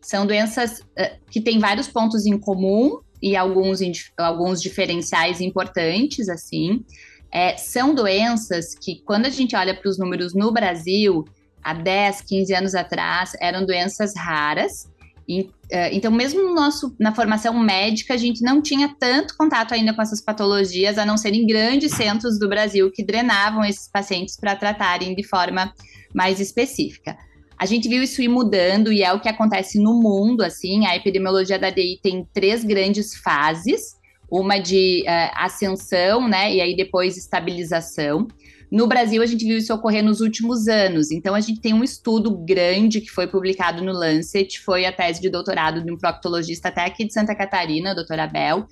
são 0.04 0.26
doenças 0.26 0.80
uh, 0.80 1.20
que 1.32 1.42
têm 1.42 1.60
vários 1.60 1.88
pontos 1.88 2.26
em 2.26 2.38
comum 2.38 3.00
e 3.22 3.36
alguns, 3.36 3.80
alguns 4.18 4.62
diferenciais 4.62 5.40
importantes, 5.40 6.28
assim. 6.28 6.84
É, 7.32 7.58
são 7.58 7.96
doenças 7.96 8.76
que, 8.76 9.02
quando 9.06 9.26
a 9.26 9.30
gente 9.30 9.56
olha 9.56 9.74
para 9.74 9.90
os 9.90 9.98
números 9.98 10.36
no 10.36 10.52
Brasil, 10.52 11.26
há 11.64 11.74
10, 11.74 12.22
15 12.22 12.54
anos 12.54 12.76
atrás, 12.76 13.32
eram 13.40 13.66
doenças 13.66 14.14
raras. 14.16 14.92
E, 15.28 15.50
é, 15.72 15.96
então, 15.96 16.12
mesmo 16.12 16.44
no 16.44 16.54
nosso, 16.54 16.94
na 17.00 17.16
formação 17.16 17.58
médica, 17.58 18.14
a 18.14 18.18
gente 18.18 18.44
não 18.44 18.62
tinha 18.62 18.94
tanto 19.00 19.38
contato 19.38 19.74
ainda 19.74 19.94
com 19.94 20.02
essas 20.02 20.22
patologias, 20.22 20.98
a 20.98 21.06
não 21.06 21.18
ser 21.18 21.34
em 21.34 21.48
grandes 21.48 21.94
centros 21.94 22.38
do 22.38 22.50
Brasil 22.50 22.92
que 22.92 23.04
drenavam 23.04 23.64
esses 23.64 23.88
pacientes 23.88 24.36
para 24.36 24.56
tratarem 24.56 25.16
de 25.16 25.24
forma 25.24 25.74
mais 26.14 26.42
específica. 26.42 27.18
A 27.58 27.66
gente 27.66 27.88
viu 27.88 28.04
isso 28.04 28.22
ir 28.22 28.28
mudando 28.28 28.92
e 28.92 29.04
é 29.04 29.14
o 29.14 29.20
que 29.20 29.30
acontece 29.30 29.80
no 29.80 29.94
mundo, 29.94 30.42
assim, 30.42 30.86
a 30.86 30.96
epidemiologia 30.96 31.58
da 31.58 31.70
DI 31.70 32.00
tem 32.02 32.28
três 32.34 32.64
grandes 32.64 33.16
fases, 33.16 33.96
uma 34.30 34.58
de 34.58 35.04
uh, 35.08 35.32
ascensão, 35.36 36.28
né, 36.28 36.54
e 36.54 36.62
aí 36.62 36.76
depois 36.76 37.18
estabilização. 37.18 38.28
No 38.74 38.88
Brasil, 38.88 39.22
a 39.22 39.26
gente 39.28 39.46
viu 39.46 39.56
isso 39.56 39.72
ocorrer 39.72 40.04
nos 40.04 40.20
últimos 40.20 40.68
anos. 40.68 41.12
Então, 41.12 41.36
a 41.36 41.40
gente 41.40 41.62
tem 41.62 41.76
um 41.76 41.84
estudo 41.84 42.36
grande 42.36 43.02
que 43.02 43.12
foi 43.12 43.28
publicado 43.28 43.84
no 43.84 43.92
Lancet, 43.92 44.60
foi 44.62 44.84
a 44.86 44.92
tese 44.92 45.22
de 45.22 45.30
doutorado 45.30 45.84
de 45.84 45.92
um 45.92 45.96
proctologista 45.96 46.70
até 46.70 46.84
aqui 46.84 47.06
de 47.06 47.14
Santa 47.14 47.36
Catarina, 47.36 47.92
a 47.92 47.94
doutora 47.94 48.26
Bel, 48.26 48.66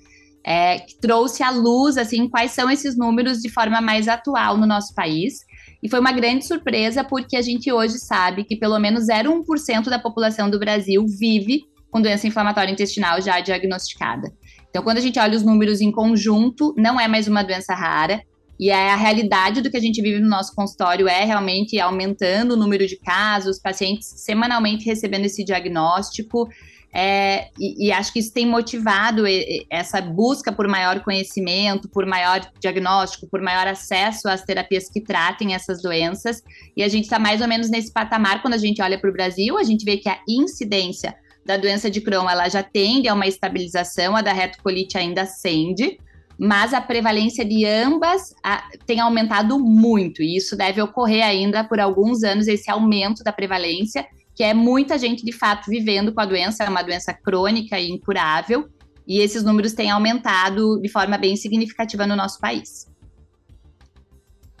é, 0.44 0.80
que 0.80 0.98
trouxe 1.00 1.44
à 1.44 1.50
luz, 1.50 1.96
assim, 1.96 2.28
quais 2.28 2.50
são 2.50 2.68
esses 2.68 2.98
números 2.98 3.38
de 3.38 3.48
forma 3.48 3.80
mais 3.80 4.08
atual 4.08 4.56
no 4.56 4.66
nosso 4.66 4.92
país. 4.92 5.44
E 5.82 5.88
foi 5.88 5.98
uma 5.98 6.12
grande 6.12 6.46
surpresa, 6.46 7.02
porque 7.02 7.36
a 7.36 7.42
gente 7.42 7.72
hoje 7.72 7.98
sabe 7.98 8.44
que 8.44 8.56
pelo 8.56 8.78
menos 8.78 9.08
0,1% 9.08 9.84
da 9.84 9.98
população 9.98 10.48
do 10.48 10.58
Brasil 10.58 11.04
vive 11.06 11.64
com 11.90 12.00
doença 12.00 12.26
inflamatória 12.26 12.72
intestinal 12.72 13.20
já 13.20 13.40
diagnosticada. 13.40 14.32
Então, 14.70 14.82
quando 14.82 14.98
a 14.98 15.00
gente 15.02 15.18
olha 15.18 15.36
os 15.36 15.42
números 15.42 15.80
em 15.80 15.90
conjunto, 15.90 16.74
não 16.78 16.98
é 16.98 17.06
mais 17.06 17.28
uma 17.28 17.42
doença 17.42 17.74
rara, 17.74 18.22
e 18.58 18.70
a 18.70 18.94
realidade 18.94 19.60
do 19.60 19.70
que 19.70 19.76
a 19.76 19.80
gente 19.80 20.00
vive 20.00 20.20
no 20.20 20.28
nosso 20.28 20.54
consultório 20.54 21.08
é 21.08 21.24
realmente 21.24 21.80
aumentando 21.80 22.52
o 22.52 22.56
número 22.56 22.86
de 22.86 22.96
casos, 22.96 23.58
pacientes 23.58 24.06
semanalmente 24.24 24.84
recebendo 24.84 25.24
esse 25.24 25.44
diagnóstico. 25.44 26.48
É, 26.94 27.48
e, 27.58 27.86
e, 27.86 27.92
acho 27.92 28.12
que 28.12 28.18
isso 28.18 28.32
tem 28.34 28.46
motivado 28.46 29.24
essa 29.70 29.98
busca 30.00 30.52
por 30.52 30.68
maior 30.68 31.00
conhecimento, 31.00 31.88
por 31.88 32.04
maior 32.04 32.40
diagnóstico, 32.60 33.26
por 33.26 33.40
maior 33.40 33.66
acesso 33.66 34.28
às 34.28 34.42
terapias 34.42 34.90
que 34.90 35.00
tratem 35.00 35.54
essas 35.54 35.80
doenças. 35.80 36.42
E 36.76 36.82
a 36.82 36.88
gente 36.88 37.04
está 37.04 37.18
mais 37.18 37.40
ou 37.40 37.48
menos 37.48 37.70
nesse 37.70 37.90
patamar 37.90 38.42
quando 38.42 38.54
a 38.54 38.58
gente 38.58 38.82
olha 38.82 38.98
para 38.98 39.08
o 39.08 39.12
Brasil, 39.12 39.56
a 39.56 39.62
gente 39.62 39.86
vê 39.86 39.96
que 39.96 40.08
a 40.08 40.18
incidência 40.28 41.16
da 41.46 41.56
doença 41.56 41.90
de 41.90 42.00
Crohn 42.02 42.28
ela 42.28 42.48
já 42.48 42.62
tende 42.62 43.08
a 43.08 43.14
uma 43.14 43.26
estabilização, 43.26 44.14
a 44.14 44.20
da 44.20 44.32
retocolite 44.32 44.98
ainda 44.98 45.22
ascende 45.22 45.98
mas 46.38 46.74
a 46.74 46.80
prevalência 46.80 47.44
de 47.44 47.64
ambas 47.64 48.34
a, 48.42 48.64
tem 48.84 48.98
aumentado 48.98 49.60
muito, 49.60 50.22
e 50.22 50.36
isso 50.36 50.56
deve 50.56 50.82
ocorrer 50.82 51.24
ainda 51.24 51.62
por 51.62 51.78
alguns 51.78 52.24
anos, 52.24 52.48
esse 52.48 52.68
aumento 52.68 53.22
da 53.22 53.32
prevalência, 53.32 54.04
que 54.34 54.42
é 54.42 54.54
muita 54.54 54.98
gente 54.98 55.24
de 55.24 55.32
fato 55.32 55.70
vivendo 55.70 56.12
com 56.12 56.20
a 56.20 56.26
doença, 56.26 56.64
é 56.64 56.68
uma 56.68 56.82
doença 56.82 57.12
crônica 57.12 57.78
e 57.78 57.90
incurável, 57.90 58.68
e 59.06 59.18
esses 59.18 59.42
números 59.42 59.72
têm 59.72 59.90
aumentado 59.90 60.80
de 60.80 60.88
forma 60.88 61.18
bem 61.18 61.36
significativa 61.36 62.06
no 62.06 62.16
nosso 62.16 62.38
país. 62.38 62.91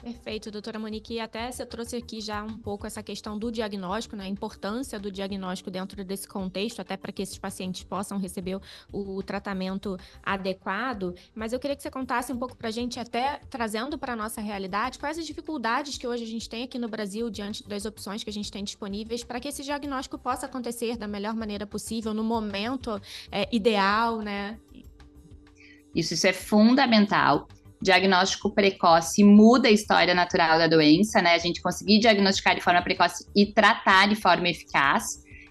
Perfeito, 0.02 0.50
doutora 0.50 0.80
Monique. 0.80 1.14
E 1.14 1.20
até 1.20 1.50
você 1.50 1.64
trouxe 1.64 1.94
aqui 1.94 2.20
já 2.20 2.42
um 2.42 2.58
pouco 2.58 2.84
essa 2.84 3.04
questão 3.04 3.38
do 3.38 3.52
diagnóstico, 3.52 4.16
né? 4.16 4.24
A 4.24 4.28
importância 4.28 4.98
do 4.98 5.12
diagnóstico 5.12 5.70
dentro 5.70 6.04
desse 6.04 6.26
contexto, 6.26 6.80
até 6.80 6.96
para 6.96 7.12
que 7.12 7.22
esses 7.22 7.38
pacientes 7.38 7.84
possam 7.84 8.18
receber 8.18 8.58
o, 8.92 9.22
tratamento 9.22 9.96
adequado. 10.20 11.14
Mas 11.32 11.52
eu 11.52 11.60
queria 11.60 11.76
que 11.76 11.82
você 11.82 11.90
contasse 11.90 12.32
um 12.32 12.36
pouco 12.36 12.56
para 12.56 12.66
a 12.66 12.70
gente, 12.72 12.98
até 12.98 13.40
trazendo 13.48 13.96
para 13.96 14.14
a 14.14 14.16
nossa 14.16 14.40
realidade, 14.40 14.98
quais 14.98 15.18
as 15.18 15.24
dificuldades 15.24 15.96
que 15.96 16.06
hoje 16.06 16.24
a 16.24 16.26
gente 16.26 16.48
tem 16.48 16.64
aqui 16.64 16.80
no 16.80 16.88
Brasil, 16.88 17.30
diante 17.30 17.66
das 17.68 17.84
opções 17.84 18.24
que 18.24 18.30
a 18.30 18.32
gente 18.32 18.50
tem 18.50 18.64
disponíveis, 18.64 19.22
para 19.22 19.38
que 19.38 19.46
esse 19.46 19.62
diagnóstico 19.62 20.18
possa 20.18 20.46
acontecer 20.46 20.96
da 20.96 21.06
melhor 21.06 21.34
maneira 21.34 21.64
possível, 21.64 22.12
no 22.12 22.24
momento 22.24 23.00
é, 23.30 23.48
ideal, 23.52 24.18
né? 24.18 24.58
Isso, 25.94 26.14
isso 26.14 26.26
é 26.26 26.32
fundamental 26.32 27.46
diagnóstico 27.82 28.54
precoce 28.54 29.24
muda 29.24 29.68
a 29.68 29.70
história 29.70 30.14
natural 30.14 30.58
da 30.58 30.68
doença, 30.68 31.20
né? 31.20 31.34
A 31.34 31.38
gente 31.38 31.60
conseguir 31.60 31.98
diagnosticar 31.98 32.54
de 32.54 32.60
forma 32.60 32.80
precoce 32.80 33.26
e 33.34 33.52
tratar 33.52 34.08
de 34.08 34.14
forma 34.14 34.48
eficaz. 34.48 35.04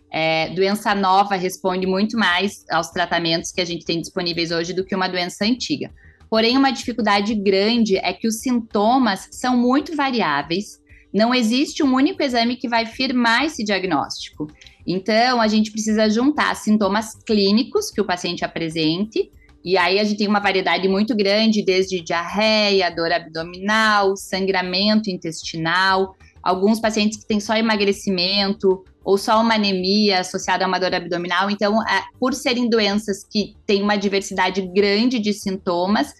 É, 0.09 0.49
doença 0.49 0.95
nova 0.95 1.35
responde 1.35 1.85
muito 1.85 2.17
mais 2.17 2.65
aos 2.71 2.89
tratamentos 2.89 3.51
que 3.51 3.61
a 3.61 3.65
gente 3.65 3.85
tem 3.85 3.99
disponíveis 3.99 4.51
hoje 4.51 4.73
do 4.73 4.85
que 4.85 4.95
uma 4.95 5.07
doença 5.07 5.45
antiga. 5.45 5.91
Porém, 6.29 6.57
uma 6.57 6.71
dificuldade 6.71 7.35
grande 7.35 7.97
é 7.97 8.13
que 8.13 8.27
os 8.27 8.39
sintomas 8.39 9.27
são 9.31 9.57
muito 9.57 9.95
variáveis. 9.95 10.79
Não 11.13 11.35
existe 11.35 11.83
um 11.83 11.93
único 11.93 12.23
exame 12.23 12.55
que 12.55 12.69
vai 12.69 12.85
firmar 12.85 13.43
esse 13.43 13.65
diagnóstico. 13.65 14.47
Então, 14.87 15.41
a 15.41 15.47
gente 15.49 15.71
precisa 15.71 16.09
juntar 16.09 16.55
sintomas 16.55 17.13
clínicos 17.25 17.91
que 17.91 17.99
o 17.99 18.05
paciente 18.05 18.45
apresente 18.45 19.29
e 19.63 19.77
aí 19.77 19.99
a 19.99 20.03
gente 20.03 20.17
tem 20.17 20.27
uma 20.27 20.39
variedade 20.39 20.87
muito 20.87 21.15
grande, 21.15 21.63
desde 21.63 22.01
diarreia, 22.01 22.89
dor 22.89 23.11
abdominal, 23.11 24.15
sangramento 24.15 25.09
intestinal, 25.09 26.15
alguns 26.41 26.79
pacientes 26.79 27.19
que 27.19 27.27
têm 27.27 27.39
só 27.39 27.55
emagrecimento 27.55 28.83
ou 29.03 29.17
só 29.17 29.41
uma 29.41 29.55
anemia 29.55 30.19
associada 30.19 30.65
a 30.65 30.67
uma 30.67 30.79
dor 30.79 30.93
abdominal. 30.93 31.49
Então, 31.49 31.81
é, 31.87 32.03
por 32.19 32.33
serem 32.33 32.69
doenças 32.69 33.23
que 33.23 33.55
têm 33.65 33.81
uma 33.83 33.95
diversidade 33.95 34.61
grande 34.73 35.19
de 35.19 35.33
sintomas, 35.33 36.13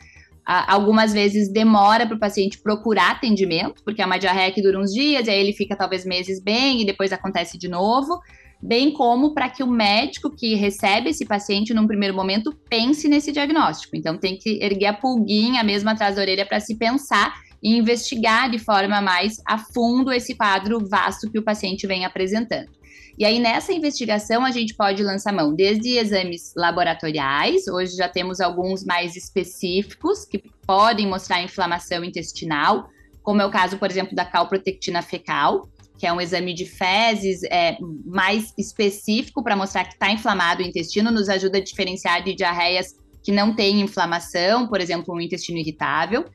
algumas 0.45 1.13
vezes 1.13 1.51
demora 1.51 2.06
para 2.06 2.15
o 2.15 2.19
paciente 2.19 2.60
procurar 2.62 3.12
atendimento, 3.12 3.84
porque 3.84 4.01
é 4.01 4.06
uma 4.06 4.17
diarreia 4.17 4.51
que 4.51 4.62
dura 4.62 4.80
uns 4.80 4.91
dias, 4.91 5.27
e 5.27 5.30
aí 5.30 5.39
ele 5.39 5.54
fica 5.54 5.75
talvez 5.75 6.04
meses 6.04 6.41
bem 6.41 6.82
e 6.82 6.86
depois 6.86 7.13
acontece 7.13 7.58
de 7.58 7.69
novo 7.69 8.19
bem 8.62 8.91
como 8.91 9.34
para 9.34 9.50
que 9.50 9.63
o 9.63 9.67
médico 9.67 10.30
que 10.30 10.56
recebe 10.56 11.10
esse 11.10 11.26
paciente 11.26 11.74
num 11.74 11.88
primeiro 11.88 12.15
momento 12.15 12.56
pense 12.69 13.08
nesse 13.08 13.32
diagnóstico. 13.32 13.95
Então 13.95 14.17
tem 14.17 14.38
que 14.38 14.60
erguer 14.62 14.88
a 14.88 14.93
pulguinha 14.93 15.63
mesmo 15.63 15.89
atrás 15.89 16.15
da 16.15 16.21
orelha 16.21 16.45
para 16.45 16.60
se 16.60 16.76
pensar 16.76 17.34
e 17.62 17.76
investigar 17.78 18.50
de 18.50 18.60
forma 18.60 19.02
mais 19.02 19.41
a 19.45 19.58
fundo 19.58 20.12
esse 20.12 20.36
quadro 20.36 20.80
vasto 20.88 21.30
que 21.30 21.39
o 21.39 21.43
paciente 21.43 21.88
vem 21.88 22.06
apresentando. 22.06 22.69
E 23.17 23.26
aí, 23.26 23.39
nessa 23.39 23.74
investigação, 23.74 24.43
a 24.43 24.52
gente 24.52 24.74
pode 24.74 25.04
lançar 25.04 25.34
mão 25.34 25.54
desde 25.54 25.97
exames 25.97 26.54
laboratoriais, 26.56 27.67
hoje 27.67 27.95
já 27.95 28.08
temos 28.08 28.39
alguns 28.39 28.84
mais 28.84 29.15
específicos 29.15 30.26
que 30.26 30.41
podem 30.65 31.08
mostrar 31.08 31.41
inflamação 31.41 32.04
intestinal, 32.04 32.89
como 33.21 33.41
é 33.41 33.45
o 33.45 33.52
caso, 33.52 33.78
por 33.78 33.91
exemplo, 33.91 34.15
da 34.15 34.26
calprotectina 34.26 35.02
fecal, 35.02 35.69
que 36.02 36.08
é 36.08 36.12
um 36.12 36.20
exame 36.20 36.52
de 36.52 36.66
fezes 36.66 37.44
é, 37.44 37.78
mais 38.04 38.52
específico 38.58 39.44
para 39.44 39.56
mostrar 39.56 39.84
que 39.84 39.94
está 39.94 40.12
inflamado 40.12 40.64
o 40.64 40.66
intestino, 40.66 41.12
nos 41.12 41.30
ajuda 41.30 41.60
a 41.60 41.64
diferenciar 41.64 42.24
de 42.24 42.34
diarreias 42.34 42.96
que 43.22 43.32
não 43.32 43.54
têm 43.54 43.82
inflamação, 43.82 44.68
por 44.68 44.82
exemplo, 44.82 45.14
um 45.14 45.22
intestino 45.22 45.60
irritável. 45.60 46.26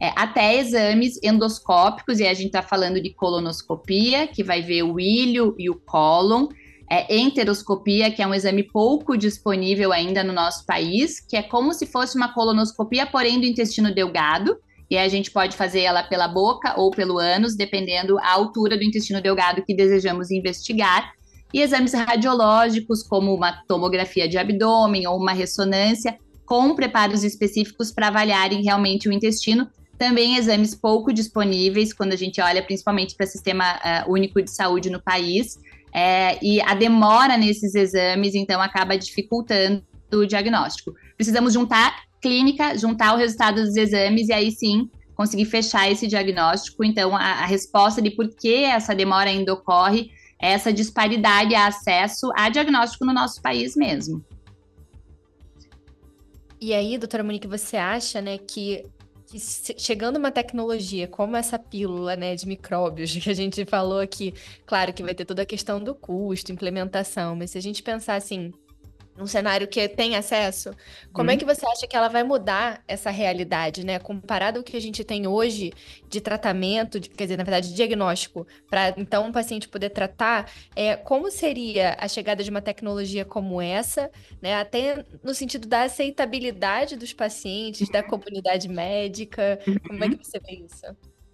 É, 0.00 0.12
até 0.16 0.56
exames 0.56 1.20
endoscópicos, 1.22 2.18
e 2.18 2.26
a 2.26 2.34
gente 2.34 2.46
está 2.46 2.62
falando 2.62 3.00
de 3.00 3.14
colonoscopia, 3.14 4.26
que 4.26 4.42
vai 4.42 4.60
ver 4.60 4.82
o 4.82 4.98
ilho 4.98 5.54
e 5.56 5.70
o 5.70 5.76
cólon, 5.76 6.48
é, 6.90 7.16
enteroscopia, 7.16 8.10
que 8.10 8.22
é 8.22 8.26
um 8.26 8.34
exame 8.34 8.64
pouco 8.64 9.16
disponível 9.16 9.92
ainda 9.92 10.24
no 10.24 10.32
nosso 10.32 10.66
país, 10.66 11.20
que 11.20 11.36
é 11.36 11.44
como 11.44 11.72
se 11.72 11.86
fosse 11.86 12.16
uma 12.16 12.34
colonoscopia, 12.34 13.06
porém 13.06 13.38
do 13.38 13.46
intestino 13.46 13.94
delgado, 13.94 14.56
e 14.90 14.96
a 14.98 15.08
gente 15.08 15.30
pode 15.30 15.56
fazer 15.56 15.80
ela 15.80 16.02
pela 16.02 16.28
boca 16.28 16.78
ou 16.78 16.90
pelo 16.90 17.18
ânus, 17.18 17.56
dependendo 17.56 18.18
a 18.18 18.32
altura 18.32 18.76
do 18.76 18.84
intestino 18.84 19.22
delgado 19.22 19.64
que 19.64 19.74
desejamos 19.74 20.30
investigar. 20.30 21.12
E 21.52 21.60
exames 21.60 21.92
radiológicos, 21.92 23.02
como 23.02 23.34
uma 23.34 23.52
tomografia 23.66 24.28
de 24.28 24.38
abdômen 24.38 25.06
ou 25.06 25.18
uma 25.18 25.32
ressonância, 25.32 26.16
com 26.46 26.74
preparos 26.74 27.24
específicos 27.24 27.90
para 27.90 28.08
avaliarem 28.08 28.62
realmente 28.62 29.08
o 29.08 29.12
intestino. 29.12 29.68
Também 29.98 30.36
exames 30.36 30.74
pouco 30.74 31.12
disponíveis 31.12 31.92
quando 31.92 32.12
a 32.12 32.16
gente 32.16 32.40
olha 32.40 32.62
principalmente 32.62 33.14
para 33.14 33.24
o 33.24 33.28
Sistema 33.28 33.74
uh, 33.74 34.12
Único 34.12 34.42
de 34.42 34.50
Saúde 34.50 34.90
no 34.90 35.00
país. 35.00 35.58
É, 35.94 36.42
e 36.42 36.60
a 36.62 36.74
demora 36.74 37.36
nesses 37.36 37.74
exames, 37.74 38.34
então, 38.34 38.60
acaba 38.60 38.96
dificultando 38.96 39.84
o 40.12 40.26
diagnóstico. 40.26 40.92
Precisamos 41.16 41.52
juntar 41.52 41.94
clínica, 42.22 42.78
juntar 42.78 43.14
o 43.14 43.18
resultado 43.18 43.60
dos 43.62 43.76
exames 43.76 44.28
e 44.28 44.32
aí 44.32 44.50
sim 44.50 44.88
conseguir 45.14 45.44
fechar 45.44 45.90
esse 45.90 46.06
diagnóstico. 46.06 46.84
Então, 46.84 47.14
a, 47.16 47.20
a 47.20 47.46
resposta 47.46 48.00
de 48.00 48.10
por 48.10 48.28
que 48.28 48.64
essa 48.64 48.94
demora 48.94 49.28
ainda 49.28 49.52
ocorre 49.52 50.10
é 50.40 50.52
essa 50.52 50.72
disparidade 50.72 51.54
a 51.54 51.66
acesso 51.66 52.30
a 52.34 52.48
diagnóstico 52.48 53.04
no 53.04 53.12
nosso 53.12 53.40
país 53.42 53.76
mesmo. 53.76 54.24
E 56.60 56.72
aí, 56.72 56.96
doutora 56.96 57.24
Monique, 57.24 57.48
você 57.48 57.76
acha, 57.76 58.20
né, 58.20 58.38
que, 58.38 58.84
chegando 59.76 60.16
uma 60.16 60.30
tecnologia 60.30 61.08
como 61.08 61.36
essa 61.36 61.58
pílula, 61.58 62.14
né, 62.16 62.34
de 62.36 62.46
micróbios 62.46 63.12
que 63.16 63.30
a 63.30 63.34
gente 63.34 63.64
falou 63.64 63.98
aqui, 63.98 64.32
claro 64.64 64.92
que 64.92 65.02
vai 65.02 65.14
ter 65.14 65.24
toda 65.24 65.42
a 65.42 65.46
questão 65.46 65.82
do 65.82 65.94
custo, 65.94 66.52
implementação, 66.52 67.34
mas 67.34 67.50
se 67.50 67.58
a 67.58 67.60
gente 67.60 67.82
pensar 67.82 68.14
assim, 68.14 68.52
num 69.16 69.26
cenário 69.26 69.68
que 69.68 69.88
tem 69.88 70.16
acesso, 70.16 70.70
como 71.12 71.30
Uhum. 71.30 71.34
é 71.34 71.36
que 71.36 71.44
você 71.44 71.66
acha 71.66 71.86
que 71.86 71.96
ela 71.96 72.08
vai 72.08 72.22
mudar 72.22 72.82
essa 72.88 73.10
realidade, 73.10 73.84
né? 73.84 73.98
Comparado 73.98 74.58
ao 74.58 74.64
que 74.64 74.76
a 74.76 74.80
gente 74.80 75.04
tem 75.04 75.26
hoje 75.26 75.70
de 76.08 76.20
tratamento, 76.20 76.98
de- 76.98 77.08
quer 77.10 77.24
dizer, 77.24 77.36
na 77.36 77.44
verdade, 77.44 77.68
de 77.68 77.74
diagnóstico, 77.74 78.46
para 78.70 78.94
então 78.96 79.26
um 79.26 79.32
paciente 79.32 79.68
poder 79.68 79.90
tratar, 79.90 80.50
é, 80.74 80.96
como 80.96 81.30
seria 81.30 81.96
a 81.98 82.08
chegada 82.08 82.42
de 82.42 82.50
uma 82.50 82.62
tecnologia 82.62 83.24
como 83.24 83.60
essa, 83.60 84.10
né? 84.40 84.54
Até 84.56 85.04
no 85.22 85.34
sentido 85.34 85.68
da 85.68 85.82
aceitabilidade 85.82 86.96
dos 86.96 87.12
pacientes, 87.12 87.88
da 87.90 88.02
comunidade 88.02 88.68
médica, 88.68 89.58
como 89.86 90.02
é 90.04 90.08
que 90.08 90.16
você 90.16 90.38
vê 90.40 90.64
isso? 90.64 90.86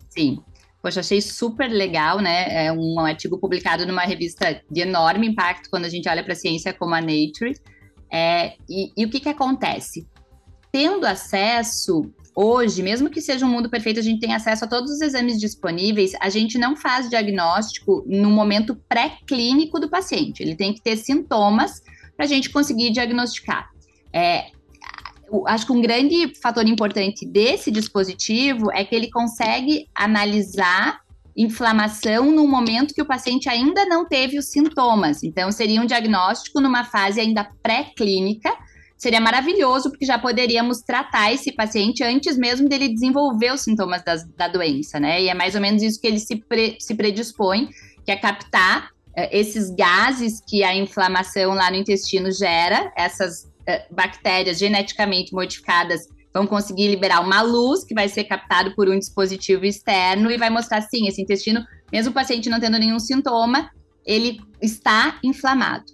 Sim. 0.08 0.42
Poxa, 0.82 1.00
achei 1.00 1.20
super 1.20 1.68
legal, 1.68 2.20
né? 2.20 2.66
É 2.66 2.72
um 2.72 3.00
artigo 3.00 3.38
publicado 3.38 3.84
numa 3.84 4.02
revista 4.02 4.62
de 4.70 4.80
enorme 4.80 5.26
impacto 5.26 5.68
quando 5.70 5.86
a 5.86 5.88
gente 5.88 6.08
olha 6.08 6.22
para 6.22 6.32
a 6.32 6.36
ciência 6.36 6.72
como 6.72 6.94
a 6.94 7.00
Nature. 7.00 7.54
É, 8.10 8.54
e, 8.68 8.92
e 8.96 9.04
o 9.04 9.10
que, 9.10 9.20
que 9.20 9.28
acontece? 9.28 10.06
Tendo 10.70 11.04
acesso, 11.04 12.12
hoje, 12.34 12.82
mesmo 12.82 13.10
que 13.10 13.20
seja 13.20 13.44
um 13.44 13.48
mundo 13.48 13.68
perfeito, 13.68 13.98
a 13.98 14.02
gente 14.02 14.20
tem 14.20 14.34
acesso 14.34 14.64
a 14.64 14.68
todos 14.68 14.92
os 14.92 15.00
exames 15.00 15.40
disponíveis, 15.40 16.12
a 16.20 16.28
gente 16.28 16.56
não 16.56 16.76
faz 16.76 17.08
diagnóstico 17.08 18.04
no 18.06 18.30
momento 18.30 18.76
pré-clínico 18.88 19.80
do 19.80 19.88
paciente. 19.88 20.42
Ele 20.42 20.54
tem 20.54 20.72
que 20.72 20.80
ter 20.80 20.96
sintomas 20.96 21.82
para 22.16 22.24
a 22.24 22.28
gente 22.28 22.50
conseguir 22.50 22.90
diagnosticar. 22.90 23.68
É, 24.12 24.52
acho 25.46 25.66
que 25.66 25.72
um 25.72 25.80
grande 25.80 26.32
fator 26.40 26.66
importante 26.66 27.26
desse 27.26 27.70
dispositivo 27.70 28.70
é 28.72 28.84
que 28.84 28.94
ele 28.94 29.10
consegue 29.10 29.86
analisar 29.94 31.00
inflamação 31.36 32.32
no 32.32 32.46
momento 32.48 32.92
que 32.92 33.00
o 33.02 33.06
paciente 33.06 33.48
ainda 33.48 33.84
não 33.86 34.06
teve 34.06 34.38
os 34.38 34.46
sintomas. 34.50 35.22
Então, 35.22 35.52
seria 35.52 35.80
um 35.80 35.86
diagnóstico 35.86 36.60
numa 36.60 36.84
fase 36.84 37.20
ainda 37.20 37.48
pré-clínica. 37.62 38.52
Seria 38.96 39.20
maravilhoso, 39.20 39.90
porque 39.90 40.04
já 40.04 40.18
poderíamos 40.18 40.80
tratar 40.80 41.32
esse 41.32 41.52
paciente 41.52 42.02
antes 42.02 42.36
mesmo 42.36 42.68
dele 42.68 42.88
desenvolver 42.92 43.52
os 43.52 43.60
sintomas 43.60 44.02
das- 44.02 44.26
da 44.36 44.48
doença, 44.48 44.98
né? 44.98 45.22
E 45.22 45.28
é 45.28 45.34
mais 45.34 45.54
ou 45.54 45.60
menos 45.60 45.80
isso 45.82 46.00
que 46.00 46.08
ele 46.08 46.18
se, 46.18 46.34
pre- 46.36 46.76
se 46.80 46.94
predispõe, 46.96 47.68
que 48.04 48.10
é 48.10 48.16
captar 48.16 48.90
eh, 49.16 49.38
esses 49.38 49.70
gases 49.70 50.40
que 50.44 50.64
a 50.64 50.74
inflamação 50.74 51.54
lá 51.54 51.70
no 51.70 51.76
intestino 51.76 52.32
gera, 52.32 52.92
essas 52.96 53.46
bactérias 53.90 54.58
geneticamente 54.58 55.32
modificadas 55.32 56.00
vão 56.32 56.46
conseguir 56.46 56.88
liberar 56.88 57.20
uma 57.20 57.42
luz 57.42 57.84
que 57.84 57.94
vai 57.94 58.08
ser 58.08 58.24
captado 58.24 58.74
por 58.74 58.88
um 58.88 58.98
dispositivo 58.98 59.64
externo 59.64 60.30
e 60.30 60.36
vai 60.36 60.50
mostrar 60.50 60.82
sim, 60.82 61.08
esse 61.08 61.20
intestino, 61.20 61.64
mesmo 61.92 62.10
o 62.10 62.14
paciente 62.14 62.48
não 62.48 62.60
tendo 62.60 62.78
nenhum 62.78 62.98
sintoma, 62.98 63.70
ele 64.04 64.40
está 64.62 65.18
inflamado. 65.22 65.84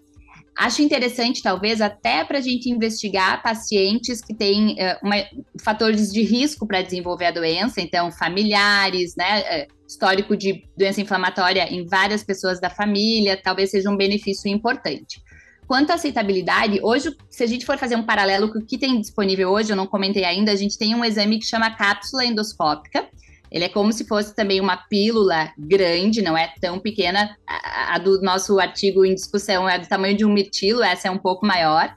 Acho 0.57 0.83
interessante, 0.83 1.43
talvez, 1.43 1.81
até 1.81 2.25
para 2.25 2.39
a 2.39 2.41
gente 2.41 2.71
investigar 2.71 3.43
pacientes 3.43 4.21
que 4.21 4.33
têm 4.33 4.77
eh, 4.79 4.97
uma- 5.03 5.25
fatores 5.65 6.13
de 6.13 6.23
risco 6.23 6.65
para 6.65 6.81
desenvolver 6.81 7.27
a 7.27 7.31
doença, 7.33 7.81
então 7.81 8.13
familiares, 8.13 9.15
né, 9.17 9.41
eh, 9.41 9.67
histórico 9.89 10.37
de 10.37 10.63
doença 10.77 11.01
inflamatória 11.01 11.67
em 11.73 11.85
várias 11.85 12.23
pessoas 12.23 12.61
da 12.61 12.71
família, 12.71 13.41
talvez 13.43 13.71
seja 13.73 13.91
um 13.91 13.97
benefício 13.97 14.49
importante. 14.49 15.21
Quanto 15.67 15.91
à 15.91 15.95
aceitabilidade, 15.95 16.79
hoje, 16.83 17.17
se 17.31 17.43
a 17.43 17.47
gente 17.47 17.65
for 17.65 17.79
fazer 17.79 17.97
um 17.97 18.03
paralelo 18.03 18.53
com 18.53 18.59
o 18.59 18.65
que 18.65 18.77
tem 18.77 19.01
disponível 19.01 19.51
hoje, 19.51 19.73
eu 19.73 19.77
não 19.77 19.87
comentei 19.87 20.25
ainda, 20.25 20.53
a 20.53 20.57
gente 20.57 20.77
tem 20.77 20.95
um 20.95 21.05
exame 21.05 21.39
que 21.39 21.47
chama 21.47 21.71
cápsula 21.71 22.25
endoscópica. 22.25 23.09
Ele 23.51 23.65
é 23.65 23.69
como 23.69 23.93
se 23.93 24.05
fosse 24.07 24.35
também 24.35 24.61
uma 24.61 24.77
pílula 24.77 25.53
grande, 25.57 26.21
não 26.21 26.37
é 26.37 26.53
tão 26.61 26.79
pequena. 26.79 27.37
A, 27.47 27.97
do 27.99 28.21
nosso 28.21 28.59
artigo 28.59 29.05
em 29.05 29.15
discussão 29.15 29.69
é 29.69 29.79
do 29.79 29.87
tamanho 29.87 30.17
de 30.17 30.25
um 30.25 30.33
mirtilo, 30.33 30.83
essa 30.83 31.09
é 31.09 31.11
um 31.11 31.19
pouco 31.19 31.47
maior. 31.47 31.95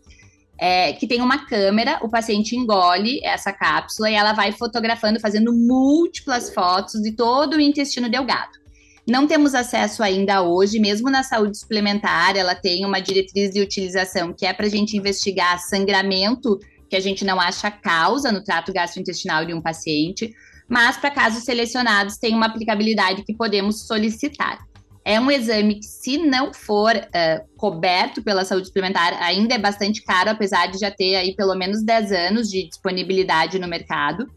É, 0.59 0.93
que 0.93 1.05
tem 1.05 1.21
uma 1.21 1.45
câmera, 1.45 1.99
o 2.01 2.09
paciente 2.09 2.55
engole 2.55 3.19
essa 3.23 3.51
cápsula 3.51 4.09
e 4.09 4.13
ela 4.13 4.33
vai 4.33 4.51
fotografando, 4.51 5.19
fazendo 5.19 5.53
múltiplas 5.53 6.53
fotos 6.53 7.01
de 7.01 7.11
todo 7.11 7.55
o 7.55 7.61
intestino 7.61 8.09
delgado. 8.09 8.66
Não 9.07 9.25
temos 9.25 9.55
acesso 9.55 10.03
ainda 10.03 10.41
hoje, 10.41 10.79
mesmo 10.79 11.09
na 11.09 11.23
saúde 11.23 11.57
suplementar, 11.57 12.35
ela 12.35 12.53
tem 12.53 12.85
uma 12.85 12.99
diretriz 12.99 13.51
de 13.51 13.61
utilização 13.61 14.33
que 14.33 14.45
é 14.45 14.51
para 14.51 14.65
a 14.65 14.69
gente 14.69 14.97
investigar 14.97 15.57
sangramento 15.59 16.59
que 16.89 16.95
a 16.95 16.99
gente 16.99 17.23
não 17.23 17.39
acha 17.39 17.71
causa 17.71 18.31
no 18.31 18.43
trato 18.43 18.73
gastrointestinal 18.73 19.45
de 19.45 19.53
um 19.53 19.61
paciente, 19.61 20.33
mas 20.67 20.97
para 20.97 21.11
casos 21.11 21.43
selecionados 21.43 22.17
tem 22.17 22.33
uma 22.33 22.47
aplicabilidade 22.47 23.23
que 23.23 23.33
podemos 23.33 23.87
solicitar. 23.87 24.59
É 25.05 25.17
um 25.21 25.31
exame 25.31 25.75
que, 25.75 25.85
se 25.85 26.17
não 26.17 26.53
for 26.53 26.93
uh, 26.93 27.47
coberto 27.55 28.21
pela 28.21 28.43
saúde 28.43 28.67
suplementar, 28.67 29.13
ainda 29.23 29.55
é 29.55 29.57
bastante 29.57 30.03
caro, 30.03 30.31
apesar 30.31 30.67
de 30.67 30.77
já 30.77 30.91
ter 30.91 31.15
aí 31.15 31.33
pelo 31.33 31.55
menos 31.55 31.81
10 31.81 32.11
anos 32.11 32.49
de 32.49 32.67
disponibilidade 32.67 33.57
no 33.57 33.69
mercado. 33.69 34.29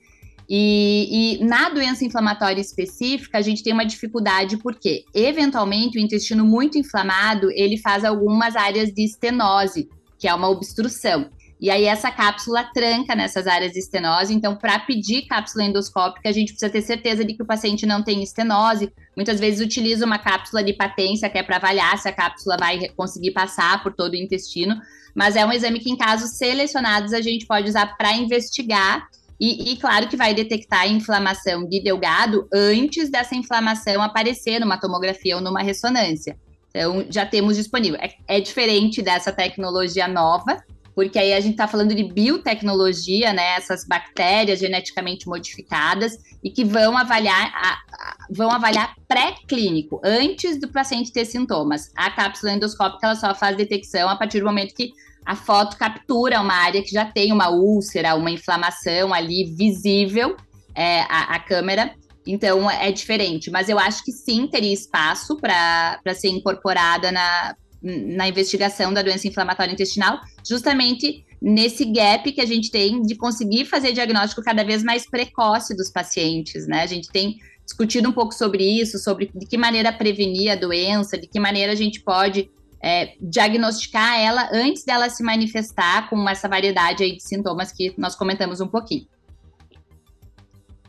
E, 0.53 1.39
e, 1.39 1.45
na 1.45 1.69
doença 1.69 2.05
inflamatória 2.05 2.61
específica, 2.61 3.39
a 3.39 3.41
gente 3.41 3.63
tem 3.63 3.73
uma 3.73 3.87
dificuldade 3.87 4.57
porque, 4.57 5.05
eventualmente, 5.15 5.97
o 5.97 6.01
intestino 6.01 6.45
muito 6.45 6.77
inflamado, 6.77 7.53
ele 7.53 7.79
faz 7.79 8.05
algumas 8.05 8.57
áreas 8.57 8.91
de 8.93 9.05
estenose, 9.05 9.89
que 10.19 10.27
é 10.27 10.35
uma 10.35 10.49
obstrução. 10.49 11.31
E 11.61 11.71
aí 11.71 11.85
essa 11.85 12.11
cápsula 12.11 12.65
tranca 12.65 13.15
nessas 13.15 13.47
áreas 13.47 13.73
de 13.73 13.79
estenose. 13.79 14.35
Então, 14.35 14.57
para 14.57 14.79
pedir 14.81 15.27
cápsula 15.27 15.63
endoscópica, 15.63 16.29
a 16.29 16.33
gente 16.33 16.53
precisa 16.53 16.73
ter 16.73 16.83
certeza 16.83 17.25
de 17.25 17.35
que 17.35 17.43
o 17.43 17.47
paciente 17.47 17.87
não 17.87 18.03
tem 18.03 18.21
estenose. 18.21 18.91
Muitas 19.15 19.39
vezes 19.39 19.65
utiliza 19.65 20.05
uma 20.05 20.19
cápsula 20.19 20.65
de 20.65 20.73
patência, 20.73 21.31
que 21.31 21.39
é 21.39 21.45
para 21.45 21.57
avaliar 21.59 21.97
se 21.99 22.09
a 22.09 22.13
cápsula 22.13 22.57
vai 22.59 22.89
conseguir 22.97 23.31
passar 23.33 23.83
por 23.85 23.93
todo 23.93 24.15
o 24.15 24.17
intestino. 24.17 24.81
Mas 25.15 25.37
é 25.37 25.47
um 25.47 25.53
exame 25.53 25.79
que, 25.79 25.91
em 25.91 25.97
casos 25.97 26.31
selecionados, 26.31 27.13
a 27.13 27.21
gente 27.21 27.47
pode 27.47 27.69
usar 27.69 27.95
para 27.97 28.15
investigar 28.15 29.07
e, 29.41 29.73
e, 29.73 29.77
claro 29.77 30.07
que 30.07 30.19
vai 30.19 30.35
detectar 30.35 30.81
a 30.81 30.87
inflamação 30.87 31.67
de 31.67 31.83
delgado 31.83 32.47
antes 32.53 33.11
dessa 33.11 33.35
inflamação 33.35 34.03
aparecer 34.03 34.61
numa 34.61 34.77
tomografia 34.77 35.35
ou 35.37 35.43
numa 35.43 35.63
ressonância. 35.63 36.37
Então, 36.69 37.07
já 37.09 37.25
temos 37.25 37.57
disponível. 37.57 37.99
É, 38.03 38.37
é 38.37 38.41
diferente 38.41 39.01
dessa 39.01 39.33
tecnologia 39.33 40.07
nova, 40.07 40.63
porque 40.95 41.19
aí 41.19 41.33
a 41.33 41.41
gente 41.41 41.53
está 41.53 41.67
falando 41.67 41.95
de 41.95 42.05
biotecnologia, 42.05 43.33
né? 43.33 43.57
Essas 43.57 43.87
bactérias 43.87 44.59
geneticamente 44.59 45.27
modificadas 45.27 46.13
e 46.45 46.51
que 46.51 46.63
vão 46.63 46.97
avaliar, 46.97 47.51
a, 47.55 47.73
a, 47.73 48.17
vão 48.31 48.51
avaliar 48.51 48.95
pré-clínico, 49.09 50.03
antes 50.05 50.61
do 50.61 50.69
paciente 50.69 51.13
ter 51.13 51.25
sintomas. 51.25 51.91
A 51.97 52.11
cápsula 52.11 52.53
endoscópica 52.53 53.07
ela 53.07 53.17
só 53.17 53.35
faz 53.35 53.57
detecção 53.57 54.09
a 54.09 54.17
partir 54.17 54.41
do 54.41 54.45
momento 54.45 54.75
que 54.75 54.93
a 55.25 55.37
foto 55.37 55.77
captura 55.77 56.41
uma 56.41 56.55
área 56.55 56.83
que 56.83 56.91
já 56.91 57.05
tem 57.05 57.33
uma 57.33 57.51
úlcera, 57.51 58.15
uma 58.15 58.31
inflamação 58.31 59.13
ali 59.13 59.55
visível, 59.57 60.37
é, 60.75 61.03
a, 61.03 61.35
a, 61.35 61.39
câmera. 61.39 61.95
Então 62.27 62.71
é 62.71 62.91
diferente, 62.93 63.51
mas 63.51 63.69
eu 63.69 63.79
acho 63.79 64.05
que 64.05 64.13
sim 64.13 64.47
teria 64.47 64.73
espaço 64.73 65.37
para 65.37 66.15
ser 66.15 66.29
incorporada 66.29 67.11
na, 67.11 67.55
na 67.83 68.29
investigação 68.29 68.93
da 68.93 69.03
doença 69.03 69.27
inflamatória 69.27 69.73
intestinal, 69.73 70.21
justamente 70.47 71.25
nesse 71.41 71.85
gap 71.87 72.31
que 72.31 72.41
a 72.41 72.47
gente 72.47 72.71
tem 72.71 73.01
de 73.03 73.15
conseguir 73.15 73.65
fazer 73.65 73.93
diagnóstico 73.93 74.43
cada 74.43 74.63
vez 74.63 74.83
mais 74.83 75.09
precoce 75.09 75.75
dos 75.75 75.91
pacientes, 75.91 76.67
né? 76.67 76.83
A 76.83 76.87
gente 76.87 77.09
tem 77.09 77.39
discutido 77.65 78.09
um 78.09 78.13
pouco 78.13 78.35
sobre 78.35 78.65
isso, 78.65 78.99
sobre 78.99 79.31
de 79.35 79.47
que 79.47 79.57
maneira 79.57 79.93
prevenir 79.93 80.51
a 80.51 80.57
doença, 80.57 81.17
de 81.17 81.27
que 81.27 81.41
maneira 81.41 81.73
a 81.73 81.77
gente 81.77 82.01
pode 82.03 82.51
é, 82.83 83.15
diagnosticar 83.21 84.19
ela 84.19 84.49
antes 84.53 84.85
dela 84.85 85.09
se 85.11 85.23
manifestar 85.23 86.09
com 86.09 86.29
essa 86.29 86.49
variedade 86.49 87.03
aí 87.03 87.17
de 87.17 87.23
sintomas 87.23 87.73
que 87.73 87.95
nós 87.99 88.17
comentamos 88.17 88.61
um 88.61 88.69
pouquinho. 88.69 89.07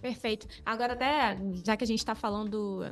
Perfeito. 0.01 0.47
Agora, 0.65 0.93
até 0.93 1.37
já 1.63 1.77
que 1.77 1.83
a 1.83 1.87
gente 1.87 1.99
está 1.99 2.15
falando, 2.15 2.83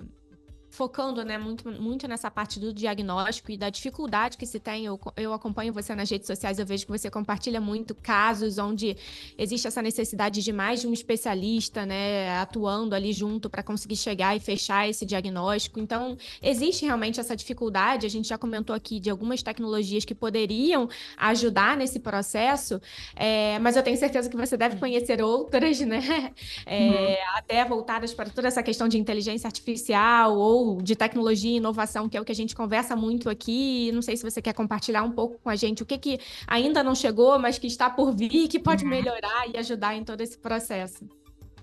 focando 0.69 1.23
né, 1.25 1.37
muito, 1.37 1.69
muito 1.69 2.07
nessa 2.07 2.29
parte 2.29 2.59
do 2.59 2.71
diagnóstico 2.71 3.51
e 3.51 3.57
da 3.57 3.69
dificuldade 3.69 4.37
que 4.37 4.45
se 4.45 4.59
tem, 4.59 4.85
eu, 4.85 4.99
eu 5.17 5.33
acompanho 5.33 5.73
você 5.73 5.95
nas 5.95 6.09
redes 6.09 6.27
sociais, 6.27 6.59
eu 6.59 6.65
vejo 6.65 6.85
que 6.85 6.91
você 6.91 7.09
compartilha 7.09 7.59
muito 7.59 7.95
casos 7.95 8.57
onde 8.57 8.95
existe 9.37 9.67
essa 9.67 9.81
necessidade 9.81 10.43
de 10.43 10.53
mais 10.53 10.81
de 10.81 10.87
um 10.87 10.93
especialista, 10.93 11.85
né, 11.85 12.37
atuando 12.39 12.93
ali 12.93 13.11
junto 13.11 13.49
para 13.49 13.63
conseguir 13.63 13.95
chegar 13.95 14.35
e 14.35 14.39
fechar 14.39 14.87
esse 14.87 15.05
diagnóstico. 15.05 15.79
Então, 15.79 16.17
existe 16.41 16.85
realmente 16.85 17.19
essa 17.19 17.35
dificuldade. 17.35 18.05
A 18.05 18.09
gente 18.09 18.27
já 18.27 18.37
comentou 18.37 18.75
aqui 18.75 18.99
de 18.99 19.09
algumas 19.09 19.41
tecnologias 19.41 20.05
que 20.05 20.13
poderiam 20.13 20.87
ajudar 21.17 21.75
nesse 21.75 21.99
processo, 21.99 22.79
é, 23.15 23.57
mas 23.59 23.75
eu 23.75 23.83
tenho 23.83 23.97
certeza 23.97 24.29
que 24.29 24.37
você 24.37 24.55
deve 24.55 24.77
conhecer 24.77 25.21
outras, 25.21 25.79
né, 25.81 26.31
é, 26.65 26.79
uhum. 26.79 27.37
até 27.37 27.65
voltadas 27.65 28.13
para 28.13 28.29
toda 28.29 28.47
essa 28.47 28.61
questão 28.61 28.87
de 28.87 28.97
inteligência 28.97 29.47
artificial 29.47 30.37
ou 30.37 30.58
de 30.81 30.95
tecnologia 30.95 31.51
e 31.51 31.57
inovação, 31.57 32.07
que 32.07 32.17
é 32.17 32.21
o 32.21 32.25
que 32.25 32.31
a 32.31 32.35
gente 32.35 32.55
conversa 32.55 32.95
muito 32.95 33.29
aqui. 33.29 33.91
Não 33.93 34.01
sei 34.01 34.15
se 34.17 34.23
você 34.23 34.41
quer 34.41 34.53
compartilhar 34.53 35.03
um 35.03 35.11
pouco 35.11 35.39
com 35.43 35.49
a 35.49 35.55
gente 35.55 35.83
o 35.83 35.85
que, 35.85 35.97
que 35.97 36.19
ainda 36.47 36.83
não 36.83 36.95
chegou, 36.95 37.37
mas 37.39 37.57
que 37.57 37.67
está 37.67 37.89
por 37.89 38.15
vir 38.15 38.33
e 38.33 38.47
que 38.47 38.59
pode 38.59 38.85
melhorar 38.85 39.49
e 39.53 39.57
ajudar 39.57 39.95
em 39.95 40.03
todo 40.03 40.21
esse 40.21 40.37
processo. 40.37 41.07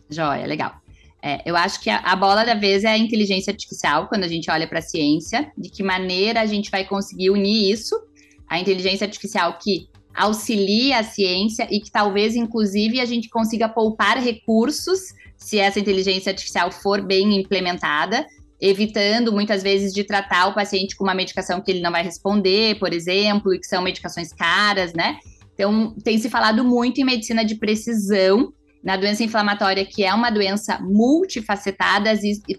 Joia, 0.08 0.46
legal. 0.46 0.74
É, 1.22 1.42
eu 1.44 1.56
acho 1.56 1.80
que 1.80 1.90
a, 1.90 1.98
a, 1.98 2.14
bola 2.14 2.44
da 2.44 2.54
vez 2.54 2.84
é 2.84 2.88
a 2.88 2.98
inteligência 2.98 3.50
artificial, 3.50 4.06
quando 4.08 4.24
a 4.24 4.28
gente 4.28 4.50
olha 4.50 4.68
para 4.68 4.78
a 4.78 4.82
ciência, 4.82 5.50
de 5.56 5.70
que 5.70 5.82
maneira 5.82 6.40
a 6.40 6.46
gente 6.46 6.70
vai 6.70 6.84
conseguir 6.84 7.30
unir 7.30 7.72
isso, 7.72 8.00
a 8.48 8.60
inteligência 8.60 9.06
artificial 9.06 9.58
que 9.58 9.88
auxilie 10.14 10.92
a 10.92 11.02
ciência 11.02 11.66
e 11.70 11.80
que 11.80 11.90
talvez, 11.90 12.34
inclusive, 12.34 13.00
a 13.00 13.04
gente 13.04 13.28
consiga 13.28 13.68
poupar 13.68 14.18
recursos 14.18 15.14
se 15.36 15.58
essa 15.58 15.78
inteligência 15.78 16.30
artificial 16.30 16.72
for 16.72 17.02
bem 17.02 17.38
implementada, 17.38 18.26
evitando 18.60 19.32
muitas 19.32 19.62
vezes 19.62 19.92
de 19.92 20.04
tratar 20.04 20.48
o 20.48 20.54
paciente 20.54 20.96
com 20.96 21.04
uma 21.04 21.14
medicação 21.14 21.60
que 21.60 21.70
ele 21.70 21.80
não 21.80 21.92
vai 21.92 22.02
responder, 22.02 22.78
por 22.78 22.92
exemplo, 22.92 23.54
e 23.54 23.58
que 23.58 23.66
são 23.66 23.82
medicações 23.82 24.32
caras, 24.32 24.92
né? 24.92 25.18
Então, 25.54 25.94
tem 26.04 26.18
se 26.18 26.28
falado 26.28 26.64
muito 26.64 27.00
em 27.00 27.04
medicina 27.04 27.44
de 27.44 27.54
precisão 27.54 28.52
na 28.84 28.96
doença 28.96 29.24
inflamatória, 29.24 29.84
que 29.84 30.04
é 30.04 30.14
uma 30.14 30.30
doença 30.30 30.78
multifacetada, 30.80 32.12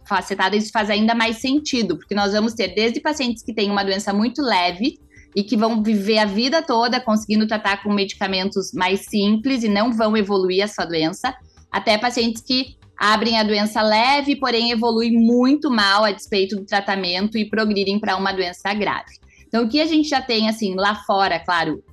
facetada, 0.06 0.56
isso 0.56 0.72
faz 0.72 0.90
ainda 0.90 1.16
mais 1.16 1.38
sentido, 1.38 1.98
porque 1.98 2.14
nós 2.14 2.34
vamos 2.34 2.54
ter 2.54 2.76
desde 2.76 3.00
pacientes 3.00 3.44
que 3.44 3.54
têm 3.54 3.72
uma 3.72 3.84
doença 3.84 4.12
muito 4.12 4.42
leve, 4.42 5.00
e 5.38 5.44
que 5.44 5.56
vão 5.56 5.84
viver 5.84 6.18
a 6.18 6.26
vida 6.26 6.64
toda 6.64 7.00
conseguindo 7.00 7.46
tratar 7.46 7.84
com 7.84 7.94
medicamentos 7.94 8.72
mais 8.74 9.02
simples 9.02 9.64
e 9.64 9.70
não 9.70 9.94
vão 9.94 10.18
evoluir 10.18 10.64
a 10.64 10.68
sua 10.68 10.86
doença, 10.86 11.32
até 11.72 11.96
pacientes 11.96 12.42
que 12.42 12.76
abrem 12.98 13.40
a 13.40 13.44
doença 13.44 13.82
leve, 13.82 14.36
porém 14.36 14.72
evoluem 14.72 15.12
muito 15.12 15.70
mal 15.70 16.04
a 16.04 16.12
despeito 16.12 16.56
do 16.56 16.66
tratamento 16.66 17.38
e 17.38 17.50
progridem 17.50 18.00
para 18.00 18.18
uma 18.18 18.32
doença 18.32 18.74
grave. 18.74 19.18
Então, 19.48 19.66
o 19.66 19.70
que 19.70 19.80
a 19.80 19.86
gente 19.86 20.10
já 20.10 20.22
tem, 20.22 20.50
assim, 20.50 20.76
lá 20.76 20.96
fora, 21.06 21.40
claro, 21.40 21.84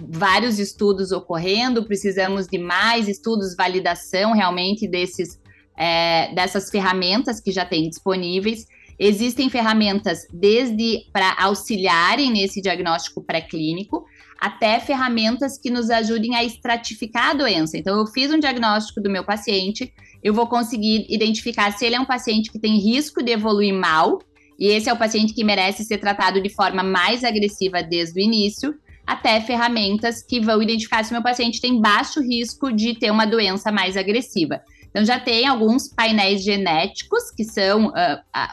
vários 0.00 0.58
estudos 0.58 1.12
ocorrendo, 1.12 1.84
precisamos 1.84 2.46
de 2.46 2.58
mais 2.58 3.08
estudos, 3.08 3.56
validação 3.56 4.32
realmente 4.32 4.86
desses, 4.88 5.40
é, 5.76 6.32
dessas 6.34 6.70
ferramentas 6.70 7.40
que 7.40 7.50
já 7.50 7.64
tem 7.64 7.88
disponíveis. 7.88 8.66
Existem 8.98 9.48
ferramentas 9.48 10.26
desde 10.32 11.06
para 11.12 11.34
auxiliarem 11.38 12.30
nesse 12.30 12.60
diagnóstico 12.60 13.22
pré-clínico, 13.22 14.04
até 14.38 14.78
ferramentas 14.78 15.58
que 15.58 15.70
nos 15.70 15.90
ajudem 15.90 16.34
a 16.34 16.44
estratificar 16.44 17.30
a 17.30 17.34
doença. 17.34 17.76
Então, 17.76 17.98
eu 17.98 18.06
fiz 18.06 18.30
um 18.30 18.38
diagnóstico 18.38 19.00
do 19.00 19.10
meu 19.10 19.24
paciente, 19.24 19.92
eu 20.22 20.34
vou 20.34 20.46
conseguir 20.46 21.06
identificar 21.08 21.72
se 21.72 21.84
ele 21.84 21.94
é 21.94 22.00
um 22.00 22.04
paciente 22.04 22.50
que 22.50 22.58
tem 22.58 22.78
risco 22.78 23.22
de 23.22 23.32
evoluir 23.32 23.74
mal, 23.74 24.20
e 24.58 24.66
esse 24.66 24.88
é 24.88 24.92
o 24.92 24.98
paciente 24.98 25.32
que 25.32 25.42
merece 25.42 25.84
ser 25.84 25.98
tratado 25.98 26.40
de 26.40 26.50
forma 26.50 26.82
mais 26.82 27.24
agressiva 27.24 27.82
desde 27.82 28.20
o 28.20 28.22
início, 28.22 28.74
até 29.06 29.40
ferramentas 29.40 30.22
que 30.22 30.38
vão 30.38 30.62
identificar 30.62 31.02
se 31.02 31.10
o 31.10 31.14
meu 31.14 31.22
paciente 31.22 31.60
tem 31.60 31.80
baixo 31.80 32.20
risco 32.20 32.70
de 32.70 32.94
ter 32.94 33.10
uma 33.10 33.24
doença 33.24 33.72
mais 33.72 33.96
agressiva. 33.96 34.60
Então, 34.90 35.04
já 35.04 35.18
tem 35.18 35.46
alguns 35.46 35.88
painéis 35.88 36.42
genéticos 36.42 37.30
que 37.30 37.44
são 37.44 37.88
uh, 37.88 37.92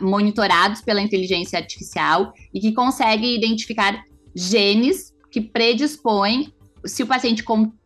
monitorados 0.02 0.82
pela 0.82 1.02
inteligência 1.02 1.60
artificial 1.60 2.32
e 2.54 2.60
que 2.60 2.72
conseguem 2.74 3.36
identificar 3.36 4.04
genes 4.36 5.14
que 5.32 5.42
predispõem, 5.42 6.54
se 6.86 7.04
o 7.04 7.08
paciente 7.08 7.44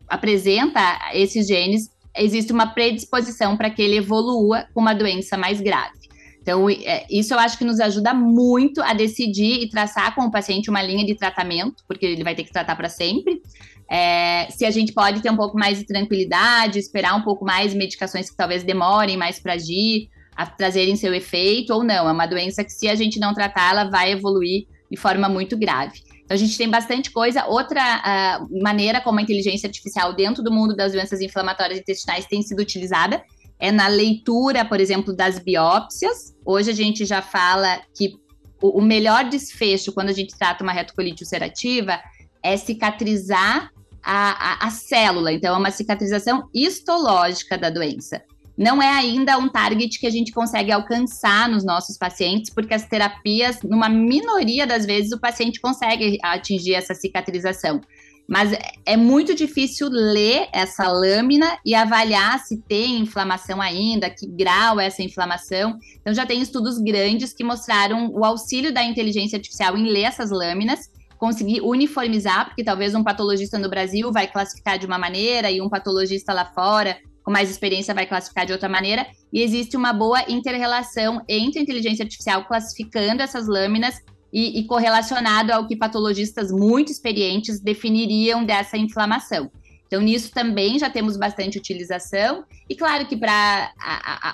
apresenta 0.08 0.80
esses 1.14 1.46
genes, 1.46 1.90
existe 2.16 2.52
uma 2.52 2.66
predisposição 2.66 3.56
para 3.56 3.70
que 3.70 3.82
ele 3.82 3.96
evolua 3.96 4.66
com 4.74 4.80
uma 4.80 4.94
doença 4.94 5.36
mais 5.36 5.60
grave. 5.60 6.02
Então, 6.40 6.68
é, 6.68 7.06
isso 7.08 7.32
eu 7.32 7.38
acho 7.38 7.56
que 7.56 7.64
nos 7.64 7.78
ajuda 7.78 8.12
muito 8.12 8.82
a 8.82 8.92
decidir 8.92 9.62
e 9.62 9.68
traçar 9.68 10.14
com 10.14 10.22
o 10.22 10.30
paciente 10.30 10.68
uma 10.68 10.82
linha 10.82 11.06
de 11.06 11.14
tratamento, 11.14 11.84
porque 11.86 12.04
ele 12.04 12.24
vai 12.24 12.34
ter 12.34 12.42
que 12.42 12.52
tratar 12.52 12.74
para 12.74 12.88
sempre, 12.88 13.40
é, 13.88 14.48
se 14.50 14.64
a 14.64 14.70
gente 14.70 14.92
pode 14.92 15.20
ter 15.20 15.30
um 15.30 15.36
pouco 15.36 15.56
mais 15.56 15.78
de 15.78 15.84
tranquilidade, 15.84 16.78
esperar 16.78 17.14
um 17.14 17.22
pouco 17.22 17.44
mais 17.44 17.74
medicações 17.74 18.30
que 18.30 18.36
talvez 18.36 18.64
demorem 18.64 19.16
mais 19.16 19.38
para 19.38 19.52
agir, 19.52 20.08
a 20.34 20.46
trazerem 20.46 20.96
seu 20.96 21.14
efeito 21.14 21.72
ou 21.74 21.84
não. 21.84 22.08
É 22.08 22.12
uma 22.12 22.26
doença 22.26 22.64
que, 22.64 22.72
se 22.72 22.88
a 22.88 22.94
gente 22.94 23.20
não 23.20 23.34
tratar, 23.34 23.70
ela 23.70 23.84
vai 23.84 24.12
evoluir 24.12 24.66
de 24.90 24.96
forma 24.96 25.28
muito 25.28 25.58
grave. 25.58 26.00
Então, 26.32 26.42
a 26.42 26.46
gente 26.46 26.56
tem 26.56 26.68
bastante 26.68 27.10
coisa. 27.10 27.44
Outra 27.44 28.40
uh, 28.40 28.62
maneira 28.62 29.02
como 29.02 29.18
a 29.18 29.22
inteligência 29.22 29.66
artificial 29.66 30.14
dentro 30.14 30.42
do 30.42 30.50
mundo 30.50 30.74
das 30.74 30.92
doenças 30.92 31.20
inflamatórias 31.20 31.78
intestinais 31.78 32.24
tem 32.24 32.40
sido 32.42 32.60
utilizada 32.60 33.22
é 33.58 33.70
na 33.70 33.86
leitura, 33.86 34.64
por 34.64 34.80
exemplo, 34.80 35.14
das 35.14 35.38
biópsias. 35.38 36.34
Hoje 36.44 36.70
a 36.70 36.74
gente 36.74 37.04
já 37.04 37.20
fala 37.20 37.82
que 37.94 38.14
o, 38.62 38.78
o 38.78 38.82
melhor 38.82 39.28
desfecho 39.28 39.92
quando 39.92 40.08
a 40.08 40.12
gente 40.12 40.36
trata 40.36 40.64
uma 40.64 40.72
retocolite 40.72 41.22
ulcerativa 41.22 42.00
é 42.42 42.56
cicatrizar 42.56 43.70
a, 44.02 44.64
a, 44.64 44.66
a 44.66 44.70
célula. 44.70 45.32
Então, 45.32 45.54
é 45.54 45.58
uma 45.58 45.70
cicatrização 45.70 46.48
histológica 46.54 47.58
da 47.58 47.68
doença. 47.68 48.22
Não 48.56 48.82
é 48.82 48.88
ainda 48.88 49.38
um 49.38 49.48
target 49.48 49.98
que 49.98 50.06
a 50.06 50.10
gente 50.10 50.32
consegue 50.32 50.70
alcançar 50.70 51.48
nos 51.48 51.64
nossos 51.64 51.96
pacientes, 51.96 52.52
porque 52.52 52.74
as 52.74 52.86
terapias, 52.86 53.62
numa 53.62 53.88
minoria 53.88 54.66
das 54.66 54.84
vezes, 54.84 55.12
o 55.12 55.20
paciente 55.20 55.60
consegue 55.60 56.18
atingir 56.22 56.74
essa 56.74 56.94
cicatrização. 56.94 57.80
Mas 58.28 58.56
é 58.86 58.96
muito 58.96 59.34
difícil 59.34 59.88
ler 59.90 60.48
essa 60.52 60.88
lâmina 60.90 61.58
e 61.66 61.74
avaliar 61.74 62.38
se 62.38 62.62
tem 62.62 63.00
inflamação 63.00 63.60
ainda, 63.60 64.08
que 64.08 64.26
grau 64.26 64.78
é 64.78 64.86
essa 64.86 65.02
inflamação. 65.02 65.76
Então, 66.00 66.14
já 66.14 66.24
tem 66.24 66.40
estudos 66.40 66.78
grandes 66.78 67.32
que 67.32 67.42
mostraram 67.42 68.10
o 68.12 68.24
auxílio 68.24 68.72
da 68.72 68.82
inteligência 68.84 69.36
artificial 69.36 69.76
em 69.76 69.88
ler 69.88 70.02
essas 70.02 70.30
lâminas 70.30 70.90
conseguir 71.18 71.60
uniformizar, 71.60 72.46
porque 72.46 72.64
talvez 72.64 72.96
um 72.96 73.04
patologista 73.04 73.56
no 73.56 73.70
Brasil 73.70 74.10
vai 74.10 74.26
classificar 74.26 74.76
de 74.76 74.86
uma 74.86 74.98
maneira 74.98 75.52
e 75.52 75.60
um 75.60 75.68
patologista 75.68 76.32
lá 76.32 76.44
fora 76.46 76.98
com 77.22 77.30
mais 77.30 77.50
experiência 77.50 77.94
vai 77.94 78.06
classificar 78.06 78.46
de 78.46 78.52
outra 78.52 78.68
maneira, 78.68 79.06
e 79.32 79.40
existe 79.40 79.76
uma 79.76 79.92
boa 79.92 80.22
interrelação 80.28 81.22
entre 81.28 81.60
a 81.60 81.62
inteligência 81.62 82.02
artificial 82.02 82.44
classificando 82.44 83.22
essas 83.22 83.46
lâminas 83.46 84.00
e, 84.32 84.60
e 84.60 84.66
correlacionado 84.66 85.52
ao 85.52 85.66
que 85.66 85.76
patologistas 85.76 86.50
muito 86.50 86.90
experientes 86.90 87.60
definiriam 87.60 88.44
dessa 88.44 88.76
inflamação. 88.76 89.50
Então, 89.86 90.00
nisso 90.00 90.30
também 90.32 90.78
já 90.78 90.88
temos 90.88 91.18
bastante 91.18 91.58
utilização, 91.58 92.44
e 92.68 92.74
claro 92.74 93.06
que 93.06 93.16
para 93.16 93.70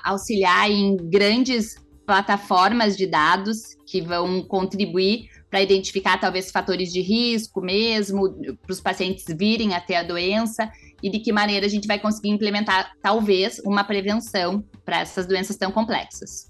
auxiliar 0.04 0.70
em 0.70 0.96
grandes 0.96 1.74
plataformas 2.06 2.96
de 2.96 3.06
dados 3.06 3.76
que 3.86 4.00
vão 4.00 4.42
contribuir 4.42 5.28
para 5.50 5.60
identificar 5.60 6.18
talvez 6.18 6.50
fatores 6.50 6.92
de 6.92 7.00
risco 7.00 7.60
mesmo, 7.60 8.30
para 8.62 8.72
os 8.72 8.80
pacientes 8.80 9.24
virem 9.36 9.74
a 9.74 9.80
ter 9.80 9.96
a 9.96 10.02
doença 10.02 10.70
e 11.02 11.10
de 11.10 11.18
que 11.20 11.32
maneira 11.32 11.66
a 11.66 11.68
gente 11.68 11.86
vai 11.86 11.98
conseguir 11.98 12.30
implementar 12.30 12.92
talvez 13.02 13.60
uma 13.64 13.84
prevenção 13.84 14.64
para 14.84 15.00
essas 15.00 15.26
doenças 15.26 15.56
tão 15.56 15.70
complexas. 15.70 16.48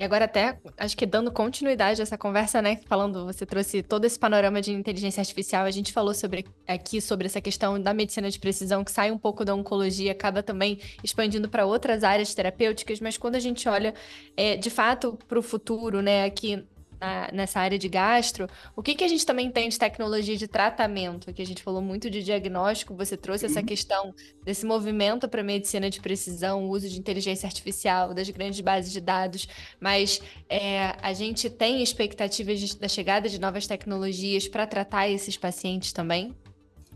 E 0.00 0.02
agora 0.02 0.24
até, 0.24 0.58
acho 0.78 0.96
que 0.96 1.04
dando 1.04 1.30
continuidade 1.30 2.00
a 2.00 2.04
essa 2.04 2.16
conversa, 2.16 2.62
né, 2.62 2.80
falando, 2.86 3.26
você 3.26 3.44
trouxe 3.44 3.82
todo 3.82 4.06
esse 4.06 4.18
panorama 4.18 4.58
de 4.62 4.72
inteligência 4.72 5.20
artificial, 5.20 5.66
a 5.66 5.70
gente 5.70 5.92
falou 5.92 6.14
sobre 6.14 6.46
aqui 6.66 7.02
sobre 7.02 7.26
essa 7.26 7.38
questão 7.38 7.78
da 7.78 7.92
medicina 7.92 8.30
de 8.30 8.38
precisão 8.38 8.82
que 8.82 8.90
sai 8.90 9.10
um 9.10 9.18
pouco 9.18 9.44
da 9.44 9.54
oncologia, 9.54 10.12
acaba 10.12 10.42
também 10.42 10.80
expandindo 11.04 11.50
para 11.50 11.66
outras 11.66 12.02
áreas 12.02 12.32
terapêuticas, 12.32 12.98
mas 12.98 13.18
quando 13.18 13.34
a 13.34 13.38
gente 13.38 13.68
olha 13.68 13.92
é, 14.34 14.56
de 14.56 14.70
fato 14.70 15.18
para 15.28 15.38
o 15.38 15.42
futuro, 15.42 16.00
né, 16.00 16.24
aqui 16.24 16.66
na, 17.00 17.30
nessa 17.32 17.60
área 17.60 17.78
de 17.78 17.88
gastro, 17.88 18.48
o 18.76 18.82
que, 18.82 18.94
que 18.94 19.04
a 19.04 19.08
gente 19.08 19.24
também 19.24 19.50
tem 19.50 19.68
de 19.68 19.78
tecnologia 19.78 20.36
de 20.36 20.46
tratamento? 20.46 21.32
Que 21.32 21.42
a 21.42 21.46
gente 21.46 21.62
falou 21.62 21.80
muito 21.80 22.10
de 22.10 22.22
diagnóstico, 22.22 22.94
você 22.94 23.16
trouxe 23.16 23.46
essa 23.46 23.60
uhum. 23.60 23.66
questão 23.66 24.14
desse 24.44 24.66
movimento 24.66 25.28
para 25.28 25.42
medicina 25.42 25.88
de 25.88 26.00
precisão, 26.00 26.64
o 26.64 26.70
uso 26.70 26.88
de 26.88 26.98
inteligência 26.98 27.46
artificial, 27.46 28.12
das 28.12 28.28
grandes 28.28 28.60
bases 28.60 28.92
de 28.92 29.00
dados, 29.00 29.48
mas 29.80 30.20
é, 30.48 30.94
a 31.00 31.12
gente 31.12 31.48
tem 31.48 31.82
expectativas 31.82 32.74
da 32.74 32.88
chegada 32.88 33.28
de 33.28 33.40
novas 33.40 33.66
tecnologias 33.66 34.46
para 34.46 34.66
tratar 34.66 35.08
esses 35.08 35.36
pacientes 35.36 35.92
também? 35.92 36.34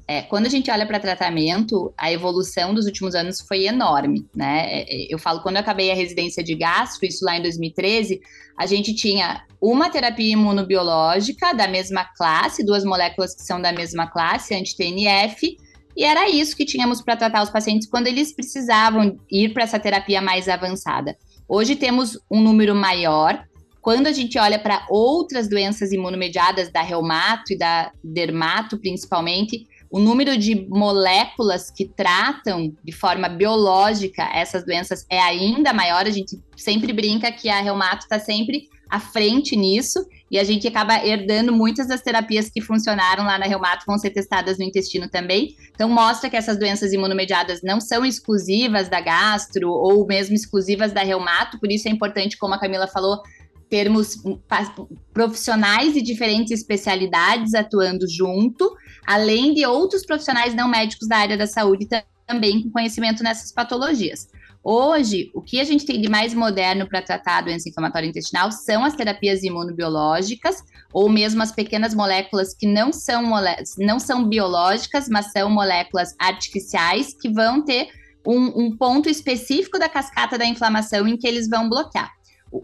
É, 0.07 0.21
quando 0.23 0.47
a 0.47 0.51
gente 0.51 0.71
olha 0.71 0.87
para 0.87 1.01
tratamento, 1.01 1.93
a 1.97 2.13
evolução 2.13 2.75
dos 2.75 2.85
últimos 2.85 3.15
anos 3.15 3.41
foi 3.41 3.65
enorme, 3.65 4.27
né? 4.35 4.67
É, 4.67 4.83
é, 4.83 5.07
eu 5.15 5.19
falo, 5.19 5.41
quando 5.41 5.57
eu 5.57 5.63
acabei 5.63 5.91
a 5.91 5.95
residência 5.95 6.45
de 6.45 6.55
gastro, 6.55 7.07
isso 7.07 7.25
lá 7.25 7.39
em 7.39 7.43
2013, 7.43 8.21
a 8.59 8.67
gente 8.67 8.95
tinha 8.95 9.45
uma 9.61 9.89
terapia 9.89 10.33
imunobiológica 10.33 11.55
da 11.55 11.67
mesma 11.67 12.05
classe, 12.05 12.65
duas 12.65 12.85
moléculas 12.85 13.35
que 13.35 13.43
são 13.43 13.61
da 13.61 13.73
mesma 13.73 14.07
classe, 14.07 14.55
anti-TNF, 14.55 15.57
e 15.97 16.05
era 16.05 16.29
isso 16.29 16.57
que 16.57 16.67
tínhamos 16.67 17.01
para 17.01 17.17
tratar 17.17 17.43
os 17.43 17.51
pacientes 17.51 17.89
quando 17.89 18.07
eles 18.09 18.35
precisavam 18.35 19.19
ir 19.31 19.55
para 19.55 19.63
essa 19.63 19.79
terapia 19.79 20.21
mais 20.21 20.49
avançada. 20.49 21.17
Hoje 21.49 21.77
temos 21.77 22.19
um 22.31 22.43
número 22.43 22.75
maior. 22.75 23.43
Quando 23.81 24.07
a 24.07 24.13
gente 24.13 24.39
olha 24.39 24.59
para 24.59 24.87
outras 24.91 25.49
doenças 25.49 25.93
imunomediadas, 25.93 26.71
da 26.73 26.83
reumato 26.83 27.53
e 27.53 27.59
da 27.59 27.93
dermato 28.03 28.79
principalmente, 28.79 29.67
o 29.95 30.01
número 30.01 30.37
de 30.37 30.67
moléculas 30.69 31.71
que 31.71 31.85
tratam 31.85 32.75
de 32.83 32.91
forma 32.91 33.29
biológica 33.29 34.29
essas 34.35 34.65
doenças 34.65 35.07
é 35.09 35.21
ainda 35.21 35.73
maior. 35.73 36.05
A 36.05 36.11
gente 36.11 36.37
sempre 36.57 36.93
brinca 36.93 37.31
que 37.31 37.49
a 37.49 37.61
reumato 37.61 38.03
está 38.03 38.19
sempre 38.19 38.69
à 38.91 38.99
frente 38.99 39.55
nisso 39.55 40.05
e 40.29 40.37
a 40.37 40.43
gente 40.43 40.67
acaba 40.67 41.07
herdando 41.07 41.53
muitas 41.53 41.87
das 41.87 42.03
terapias 42.03 42.51
que 42.51 42.61
funcionaram 42.61 43.23
lá 43.23 43.39
na 43.39 43.47
reumato 43.47 43.85
vão 43.87 43.97
ser 43.97 44.11
testadas 44.11 44.59
no 44.59 44.65
intestino 44.65 45.09
também. 45.09 45.55
Então 45.73 45.89
mostra 45.89 46.29
que 46.29 46.37
essas 46.37 46.59
doenças 46.59 46.93
imunomediadas 46.93 47.61
não 47.63 47.81
são 47.81 48.05
exclusivas 48.05 48.89
da 48.89 49.01
gastro 49.01 49.71
ou 49.71 50.05
mesmo 50.09 50.35
exclusivas 50.35 50.93
da 50.93 51.05
reumato, 51.05 51.61
por 51.61 51.71
isso 51.71 51.87
é 51.87 51.93
importante, 51.93 52.37
como 52.37 52.53
a 52.53 52.59
Camila 52.59 52.89
falou, 52.89 53.23
termos 53.69 54.17
profissionais 55.13 55.95
de 55.95 56.03
diferentes 56.03 56.53
especialidades 56.53 57.55
atuando 57.55 58.09
junto, 58.09 58.75
além 59.07 59.55
de 59.55 59.67
outros 59.67 60.05
profissionais 60.05 60.55
não 60.55 60.69
médicos 60.69 61.09
da 61.09 61.19
área 61.19 61.37
da 61.37 61.47
saúde 61.47 61.87
também 62.27 62.63
com 62.63 62.71
conhecimento 62.71 63.23
nessas 63.23 63.53
patologias. 63.53 64.29
Hoje, 64.67 65.31
o 65.35 65.43
que 65.43 65.61
a 65.61 65.65
gente 65.65 65.85
tem 65.85 66.01
de 66.01 66.09
mais 66.09 66.33
moderno 66.33 66.89
para 66.89 67.03
tratar 67.03 67.37
a 67.37 67.41
doença 67.43 67.69
inflamatória 67.69 68.07
intestinal 68.07 68.51
são 68.51 68.83
as 68.83 68.95
terapias 68.95 69.43
imunobiológicas, 69.43 70.65
ou 70.91 71.11
mesmo 71.11 71.43
as 71.43 71.53
pequenas 71.53 71.95
moléculas 71.95 72.55
que 72.55 72.67
não 72.67 72.91
são, 72.91 73.31
não 73.77 74.01
são 74.01 74.27
biológicas, 74.27 75.07
mas 75.07 75.33
são 75.33 75.51
moléculas 75.51 76.15
artificiais, 76.19 77.15
que 77.21 77.29
vão 77.29 77.63
ter 77.63 77.89
um, 78.27 78.65
um 78.65 78.77
ponto 78.77 79.07
específico 79.07 79.79
da 79.79 79.87
cascata 79.87 80.39
da 80.39 80.47
inflamação 80.47 81.07
em 81.07 81.19
que 81.19 81.27
eles 81.27 81.47
vão 81.47 81.69
bloquear. 81.69 82.11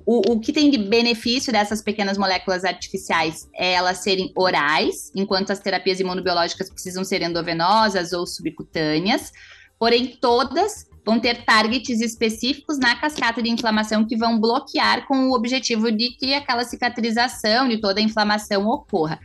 O, 0.07 0.35
o, 0.35 0.38
que 0.38 0.53
tem 0.53 0.70
de 0.70 0.79
benefício 0.79 1.53
dessas 1.53 1.83
pequenas 1.83 2.16
moléculas 2.16 2.64
artificiais 2.64 3.48
é 3.53 3.72
elas 3.72 3.98
serem 3.98 4.31
orais, 4.37 5.11
enquanto 5.16 5.50
as 5.50 5.59
terapias 5.59 5.98
imunobiológicas 5.98 6.70
precisam 6.70 7.03
ser 7.03 7.22
endovenosas 7.22 8.12
ou 8.12 8.24
subcutâneas, 8.24 9.33
porém 9.81 10.16
todas 10.20 10.88
vão 11.05 11.18
ter 11.18 11.44
targets 11.44 12.00
específicos 12.00 12.79
na 12.79 12.94
cascata 12.94 13.42
de 13.42 13.50
inflamação 13.50 14.07
que 14.07 14.16
vão 14.16 14.38
bloquear 14.38 15.09
com 15.09 15.29
o 15.29 15.35
objetivo 15.35 15.90
de 15.90 16.11
que 16.11 16.35
aquela 16.35 16.62
cicatrização 16.62 17.68
de 17.68 17.81
toda 17.81 17.98
a 17.98 18.03
inflamação 18.03 18.68
ocorra. 18.68 19.18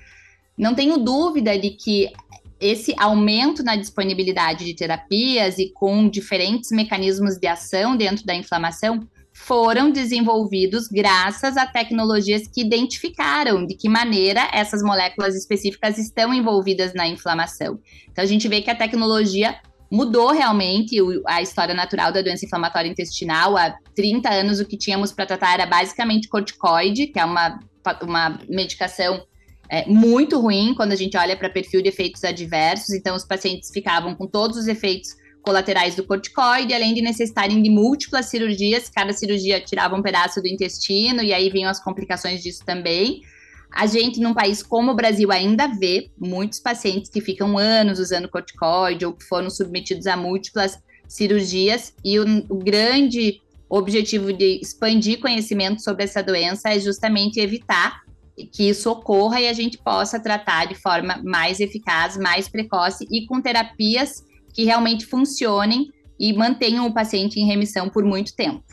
Não 0.58 0.74
tenho 0.74 0.98
dúvida 0.98 1.60
de 1.60 1.72
que 1.72 2.12
esse 2.60 2.96
aumento 2.98 3.62
na 3.62 3.76
disponibilidade 3.76 4.66
de 4.66 4.74
terapias 4.74 5.60
e 5.60 5.72
com 5.74 6.10
diferentes 6.10 6.72
mecanismos 6.72 7.38
de 7.38 7.46
ação 7.46 7.96
dentro 7.96 8.26
da 8.26 8.34
inflamação 8.34 9.08
foram 9.46 9.92
desenvolvidos 9.92 10.88
graças 10.88 11.56
a 11.56 11.68
tecnologias 11.68 12.48
que 12.48 12.62
identificaram 12.62 13.64
de 13.64 13.76
que 13.76 13.88
maneira 13.88 14.50
essas 14.52 14.82
moléculas 14.82 15.36
específicas 15.36 16.00
estão 16.00 16.34
envolvidas 16.34 16.96
na 16.96 17.08
inflamação. 17.08 17.80
Então 18.12 18.24
a 18.24 18.28
gente 18.28 18.48
vê 18.48 18.64
que 18.64 18.72
a 18.72 18.76
tecnologia 18.76 19.56
mudou 19.92 20.32
realmente 20.32 20.98
a 21.28 21.44
história 21.44 21.76
natural 21.76 22.12
da 22.12 22.24
doença 22.24 22.44
inflamatória 22.44 22.90
intestinal. 22.90 23.56
Há 23.56 23.76
30 23.96 24.28
anos 24.32 24.60
o 24.60 24.66
que 24.66 24.76
tínhamos 24.76 25.12
para 25.12 25.28
tratar 25.28 25.54
era 25.54 25.68
basicamente 25.68 26.28
corticoide, 26.28 27.06
que 27.08 27.20
é 27.20 27.26
uma, 27.26 27.60
uma 28.02 28.40
medicação 28.50 29.24
é, 29.70 29.86
muito 29.86 30.40
ruim 30.40 30.74
quando 30.74 30.92
a 30.92 30.96
gente 30.96 31.16
olha 31.18 31.38
para 31.38 31.52
perfil 31.52 31.84
de 31.84 31.90
efeitos 31.90 32.24
adversos. 32.24 32.96
Então 32.96 33.16
os 33.16 33.24
pacientes 33.24 33.70
ficavam 33.72 34.16
com 34.16 34.26
todos 34.26 34.58
os 34.58 34.68
efeitos 34.68 35.10
colaterais 35.46 35.96
do 35.96 36.04
corticoide, 36.04 36.74
além 36.74 36.94
de 36.94 37.02
necessitarem 37.02 37.62
de 37.62 37.70
múltiplas 37.70 38.26
cirurgias, 38.26 38.90
cada 38.90 39.14
cirurgia 39.14 39.62
tirava 39.62 39.96
um 39.96 40.02
pedaço 40.02 40.42
do 40.42 40.48
intestino 40.48 41.22
e 41.22 41.32
aí 41.32 41.50
vinham 41.50 41.70
as 41.70 41.82
complicações 41.82 42.42
disso 42.42 42.66
também. 42.66 43.22
A 43.72 43.86
gente, 43.86 44.20
num 44.20 44.34
país 44.34 44.64
como 44.64 44.92
o 44.92 44.96
Brasil, 44.96 45.32
ainda 45.32 45.68
vê 45.68 46.10
muitos 46.18 46.60
pacientes 46.60 47.10
que 47.10 47.22
ficam 47.22 47.58
anos 47.58 48.00
usando 48.00 48.28
corticoide 48.28 49.06
ou 49.06 49.14
que 49.14 49.24
foram 49.24 49.50
submetidos 49.50 50.08
a 50.08 50.18
múltiplas 50.18 50.80
cirurgias, 51.08 51.94
e 52.04 52.18
o, 52.18 52.24
o 52.50 52.58
grande 52.58 53.40
objetivo 53.70 54.34
de 54.34 54.60
expandir 54.62 55.20
conhecimento 55.20 55.82
sobre 55.82 56.04
essa 56.04 56.24
doença 56.24 56.70
é 56.70 56.80
justamente 56.80 57.40
evitar 57.40 58.02
que 58.52 58.70
isso 58.70 58.90
ocorra 58.90 59.40
e 59.40 59.48
a 59.48 59.54
gente 59.54 59.78
possa 59.78 60.20
tratar 60.20 60.66
de 60.66 60.76
forma 60.76 61.22
mais 61.24 61.60
eficaz, 61.60 62.18
mais 62.18 62.48
precoce 62.50 63.08
e 63.10 63.26
com 63.26 63.42
terapias 63.42 64.24
que 64.56 64.64
realmente 64.64 65.06
funcionem 65.06 65.92
e 66.18 66.32
mantenham 66.34 66.88
o 66.88 66.94
paciente 66.94 67.40
em 67.40 67.46
remissão 67.46 67.90
por 67.90 68.06
muito 68.06 68.34
tempo. 68.34 68.64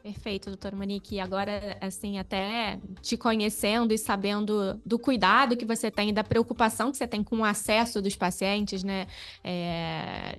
Perfeito, 0.00 0.48
doutora 0.50 0.76
Monique. 0.76 1.18
Agora, 1.18 1.76
assim, 1.80 2.16
até 2.16 2.78
te 3.02 3.16
conhecendo 3.16 3.92
e 3.92 3.98
sabendo 3.98 4.80
do 4.86 5.00
cuidado 5.00 5.56
que 5.56 5.64
você 5.64 5.90
tem, 5.90 6.14
da 6.14 6.22
preocupação 6.22 6.92
que 6.92 6.96
você 6.96 7.08
tem 7.08 7.24
com 7.24 7.38
o 7.38 7.44
acesso 7.44 8.00
dos 8.00 8.14
pacientes, 8.14 8.84
né? 8.84 9.08
É, 9.42 10.38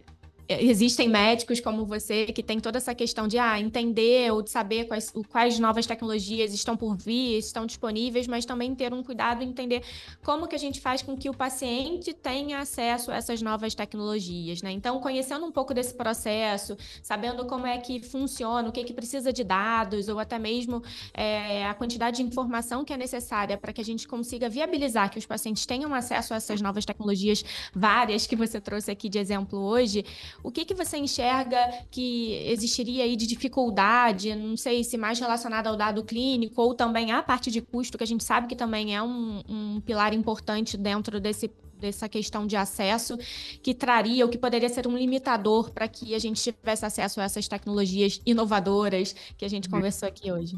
existem 0.50 1.10
médicos 1.10 1.60
como 1.60 1.86
você 1.86 2.28
que 2.28 2.42
tem 2.42 2.60
toda 2.60 2.78
essa 2.78 2.96
questão 2.96 3.28
de 3.28 3.38
ah, 3.38 3.60
entender 3.60 4.32
ou 4.32 4.42
de 4.42 4.50
saber 4.50 4.86
quais, 4.86 5.12
quais 5.30 5.60
novas 5.60 5.86
tecnologias 5.86 6.54
estão 6.54 6.78
por 6.78 6.96
vir, 6.96 7.38
estão 7.38 7.66
disponíveis, 7.66 8.28
mas 8.28 8.46
também 8.46 8.74
ter 8.74 8.94
um 8.94 9.04
cuidado 9.04 9.44
em 9.44 9.50
entender 9.50 9.84
como 10.24 10.48
que 10.48 10.56
a 10.56 10.60
gente 10.60 10.80
faz 10.80 11.02
com 11.02 11.18
que 11.18 11.30
o 11.30 11.34
paciente 11.34 12.14
tenha 12.14 12.60
acesso 12.60 13.12
a 13.12 13.16
essas 13.16 13.42
novas 13.42 13.76
tecnologias, 13.76 14.62
né? 14.62 14.72
Então, 14.72 15.00
conhecendo 15.00 15.46
um 15.46 15.52
pouco 15.52 15.74
desse 15.74 15.94
processo, 15.94 16.78
sabendo 17.02 17.46
como 17.46 17.68
é 17.68 17.78
que 17.78 18.02
funciona, 18.02 18.70
o 18.70 18.72
que, 18.72 18.84
que 18.84 18.94
precisa 18.94 19.34
de 19.34 19.44
dados, 19.44 20.08
ou 20.08 20.20
até 20.20 20.40
mesmo 20.40 20.82
é, 21.14 21.66
a 21.66 21.74
quantidade 21.74 22.18
de 22.18 22.24
informação 22.24 22.86
que 22.86 22.94
é 22.94 22.98
necessária 22.98 23.58
para 23.58 23.74
que 23.74 23.82
a 23.82 23.86
gente 23.86 24.08
consiga 24.08 24.50
viabilizar 24.50 25.10
que 25.12 25.20
os 25.20 25.26
pacientes 25.26 25.66
tenham 25.66 25.94
acesso 25.94 26.34
a 26.34 26.38
essas 26.38 26.62
novas 26.62 26.86
tecnologias, 26.86 27.44
várias 27.74 28.26
que 28.26 28.36
você 28.36 28.62
trouxe 28.62 28.92
aqui 28.92 29.10
de 29.10 29.20
exemplo 29.20 29.60
hoje, 29.60 30.06
o 30.44 30.52
que, 30.52 30.66
que 30.66 30.74
você 30.74 30.98
enxerga 30.98 31.58
que 31.90 32.34
existiria 32.46 33.04
aí 33.04 33.16
de 33.16 33.28
dificuldade, 33.28 34.36
não 34.36 34.56
sei 34.56 34.84
se 34.84 34.98
mais 34.98 35.20
relacionada 35.20 35.70
ao 35.70 35.76
dado 35.76 36.04
clínico 36.04 36.62
ou 36.62 36.74
também 36.74 37.12
à 37.12 37.22
parte 37.22 37.52
de 37.52 37.62
custo, 37.62 37.98
que 37.98 38.04
a 38.04 38.08
gente 38.08 38.24
sabe 38.24 38.48
que 38.48 38.56
também 38.56 38.96
é 38.96 39.02
um, 39.02 39.42
um 39.48 39.82
pilar 39.82 40.14
importante 40.14 40.78
dentro 40.78 41.20
desse 41.20 41.52
dessa 41.80 42.10
questão 42.10 42.48
de 42.48 42.56
acesso 42.56 43.18
que 43.62 43.74
traria 43.74 44.26
ou 44.26 44.32
que 44.32 44.38
poderia 44.38 44.68
ser 44.68 44.88
um 44.88 44.98
limitador 44.98 45.72
para 45.72 45.88
que 45.88 46.16
a 46.16 46.20
gente 46.20 46.42
tivesse 46.42 46.84
acesso 46.84 47.22
a 47.22 47.24
essas 47.24 47.48
tecnologias 47.48 48.20
inovadoras 48.26 49.16
que 49.38 49.46
a 49.46 49.48
gente 49.48 49.70
conversou 49.70 50.08
aqui 50.08 50.32
hoje? 50.32 50.58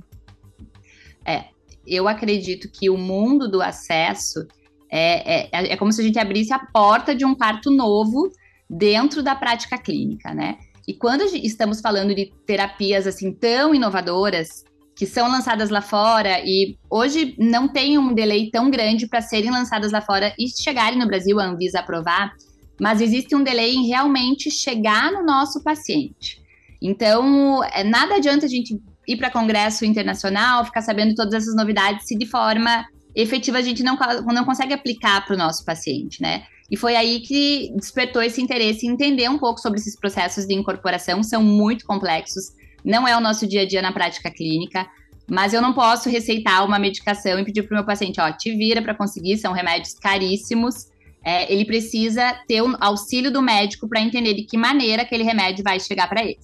É, 1.26 1.46
eu 1.86 2.08
acredito 2.08 2.70
que 2.70 2.90
o 2.90 2.98
mundo 2.98 3.50
do 3.50 3.62
acesso 3.62 4.48
é, 4.90 5.50
é, 5.52 5.74
é 5.74 5.78
como 5.78 5.92
se 5.92 6.02
a 6.02 6.04
gente 6.04 6.18
abrisse 6.18 6.54
a 6.54 6.60
porta 6.60 7.14
de 7.14 7.26
um 7.26 7.36
quarto 7.36 7.70
novo 7.70 8.32
dentro 8.70 9.24
da 9.24 9.36
prática 9.36 9.78
clínica, 9.78 10.34
né? 10.34 10.58
E 10.88 10.94
quando 10.94 11.22
estamos 11.24 11.82
falando 11.82 12.14
de 12.14 12.32
terapias 12.46 13.08
assim 13.08 13.32
tão 13.32 13.74
inovadoras 13.74 14.64
que 14.96 15.06
são 15.06 15.30
lançadas 15.30 15.70
lá 15.70 15.82
fora 15.82 16.42
e 16.44 16.78
hoje 16.90 17.36
não 17.40 17.68
tem 17.68 17.98
um 17.98 18.14
delay 18.14 18.50
tão 18.52 18.70
grande 18.70 19.08
para 19.08 19.22
serem 19.22 19.50
lançadas 19.50 19.92
lá 19.92 20.02
fora 20.02 20.34
e 20.38 20.48
chegarem 20.62 21.00
no 21.00 21.08
Brasil 21.08 21.40
a 21.40 21.46
Anvisa 21.46 21.80
aprovar, 21.80 22.34
mas 22.80 23.00
existe 23.00 23.36
um 23.36 23.44
delay 23.44 23.76
em 23.76 23.88
realmente 23.88 24.52
chegar 24.52 25.12
no 25.12 25.24
nosso 25.24 25.64
paciente. 25.64 26.42
Então, 26.82 27.64
é, 27.64 27.84
nada 27.84 28.16
adianta 28.16 28.46
a 28.46 28.50
gente 28.50 28.78
ir 29.08 29.18
para 29.18 29.32
congresso 29.32 29.86
internacional, 29.86 30.66
ficar 30.66 30.82
sabendo 30.82 31.16
todas 31.16 31.34
essas 31.34 31.56
novidades 31.56 32.08
se 32.08 32.18
de 32.18 32.26
forma 32.26 32.86
efetiva 33.16 33.58
a 33.58 33.62
gente 33.62 33.84
não, 33.84 33.98
não 34.26 34.46
consegue 34.46 34.74
aplicar 34.74 35.26
para 35.26 35.34
o 35.34 35.38
nosso 35.38 35.64
paciente, 35.66 36.22
né? 36.22 36.44
E 36.70 36.78
foi 36.78 36.96
aí 36.96 37.20
que 37.22 37.72
despertou 37.76 38.22
esse 38.22 38.42
interesse 38.42 38.86
em 38.86 38.92
entender 38.92 39.28
um 39.30 39.40
pouco 39.40 39.60
sobre 39.60 39.80
esses 39.80 39.96
processos 39.96 40.46
de 40.46 40.54
incorporação, 40.54 41.24
são 41.24 41.42
muito 41.42 41.86
complexos, 41.86 42.52
não 42.86 43.08
é 43.08 43.18
o 43.18 43.22
nosso 43.22 43.48
dia 43.48 43.62
a 43.62 43.66
dia 43.68 43.82
na 43.82 43.92
prática 43.92 44.30
clínica, 44.30 44.88
mas 45.30 45.54
eu 45.54 45.62
não 45.62 45.74
posso 45.74 46.10
receitar 46.10 46.66
uma 46.66 46.80
medicação 46.80 47.40
e 47.40 47.46
pedir 47.46 47.64
para 47.64 47.76
o 47.76 47.78
meu 47.78 47.86
paciente, 47.86 48.20
ó, 48.20 48.32
te 48.32 48.56
vira 48.56 48.82
para 48.82 48.96
conseguir, 48.96 49.38
são 49.38 49.54
remédios 49.54 49.94
caríssimos. 49.94 50.88
É, 51.24 51.52
ele 51.52 51.66
precisa 51.66 52.34
ter 52.48 52.62
o 52.62 52.76
auxílio 52.80 53.32
do 53.32 53.42
médico 53.42 53.88
para 53.88 54.02
entender 54.02 54.34
de 54.34 54.44
que 54.44 54.58
maneira 54.58 55.04
aquele 55.04 55.24
remédio 55.24 55.64
vai 55.64 55.80
chegar 55.80 56.08
para 56.08 56.24
ele. 56.24 56.40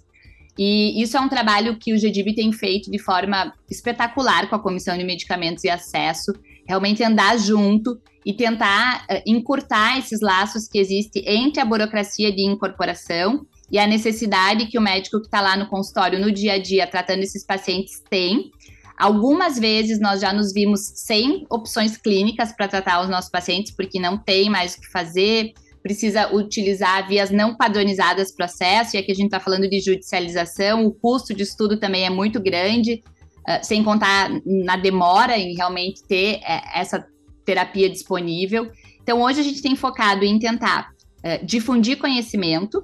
E 0.58 1.02
isso 1.02 1.18
é 1.18 1.20
um 1.20 1.28
trabalho 1.28 1.78
que 1.78 1.94
o 1.94 2.00
GDB 2.00 2.34
tem 2.34 2.52
feito 2.52 2.92
de 2.92 3.00
forma 3.00 3.54
espetacular 3.70 4.48
com 4.50 4.56
a 4.56 4.60
Comissão 4.60 4.98
de 4.98 5.04
Medicamentos 5.04 5.64
e 5.64 5.70
Acesso, 5.70 6.34
realmente 6.68 7.04
andar 7.04 7.38
junto 7.38 8.00
e 8.26 8.34
tentar 8.34 9.06
uh, 9.10 9.22
encurtar 9.26 10.00
esses 10.00 10.20
laços 10.20 10.68
que 10.68 10.80
existem 10.80 11.24
entre 11.28 11.62
a 11.62 11.66
burocracia 11.66 12.32
de 12.32 12.42
incorporação 12.42 13.46
e 13.72 13.78
a 13.78 13.86
necessidade 13.86 14.66
que 14.66 14.78
o 14.78 14.82
médico 14.82 15.20
que 15.20 15.28
está 15.28 15.42
lá 15.42 15.56
no 15.56 15.68
consultório 15.68 16.20
no 16.20 16.32
dia 16.32 16.54
a 16.54 16.58
dia 16.58 16.88
tratando 16.88 17.24
esses 17.24 17.46
pacientes 17.46 18.02
tem. 18.10 18.52
Algumas 18.98 19.60
vezes 19.60 20.00
nós 20.00 20.22
já 20.22 20.32
nos 20.32 20.54
vimos 20.54 20.80
sem 20.96 21.46
opções 21.50 21.98
clínicas 21.98 22.52
para 22.54 22.68
tratar 22.68 23.02
os 23.02 23.10
nossos 23.10 23.30
pacientes, 23.30 23.72
porque 23.72 24.00
não 24.00 24.18
tem 24.18 24.50
mais 24.50 24.76
o 24.76 24.82
que 24.82 24.90
fazer, 24.90 25.54
precisa 25.84 26.34
utilizar 26.34 27.08
vias 27.08 27.30
não 27.30 27.56
padronizadas 27.56 28.34
processo, 28.34 28.96
e 28.96 29.00
aqui 29.00 29.12
a 29.12 29.16
gente 29.16 29.26
está 29.26 29.40
falando 29.40 29.70
de 29.70 29.80
judicialização, 29.82 30.86
o 30.86 30.92
custo 30.92 31.34
de 31.34 31.44
estudo 31.44 31.78
também 31.78 32.06
é 32.06 32.10
muito 32.10 32.42
grande, 32.42 33.04
uh, 33.48 33.64
sem 33.64 33.84
contar 33.84 34.32
na 34.46 34.78
demora 34.78 35.38
em 35.38 35.54
realmente 35.54 36.02
ter 36.08 36.38
uh, 36.38 36.62
essa 36.74 37.06
terapia 37.46 37.90
disponível. 37.90 38.72
Então, 39.02 39.22
hoje 39.22 39.40
a 39.40 39.44
gente 39.44 39.62
tem 39.62 39.76
focado 39.76 40.26
em 40.26 40.40
tentar 40.40 40.90
uh, 41.20 41.46
difundir 41.46 41.98
conhecimento, 41.98 42.84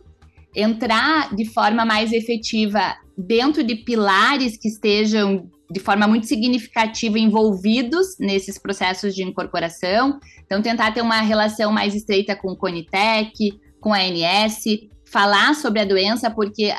entrar 0.55 1.33
de 1.35 1.45
forma 1.45 1.83
mais 1.83 2.11
efetiva 2.11 2.95
dentro 3.17 3.63
de 3.63 3.75
pilares 3.75 4.57
que 4.57 4.67
estejam 4.67 5.49
de 5.71 5.79
forma 5.79 6.05
muito 6.05 6.27
significativa 6.27 7.17
envolvidos 7.17 8.17
nesses 8.19 8.57
processos 8.57 9.15
de 9.15 9.23
incorporação. 9.23 10.19
Então, 10.45 10.61
tentar 10.61 10.91
ter 10.93 11.01
uma 11.01 11.21
relação 11.21 11.71
mais 11.71 11.95
estreita 11.95 12.35
com 12.35 12.51
o 12.51 12.57
Conitec, 12.57 13.53
com 13.79 13.93
a 13.93 13.99
ANS, 13.99 14.63
falar 15.05 15.55
sobre 15.55 15.81
a 15.81 15.85
doença, 15.85 16.29
porque 16.29 16.73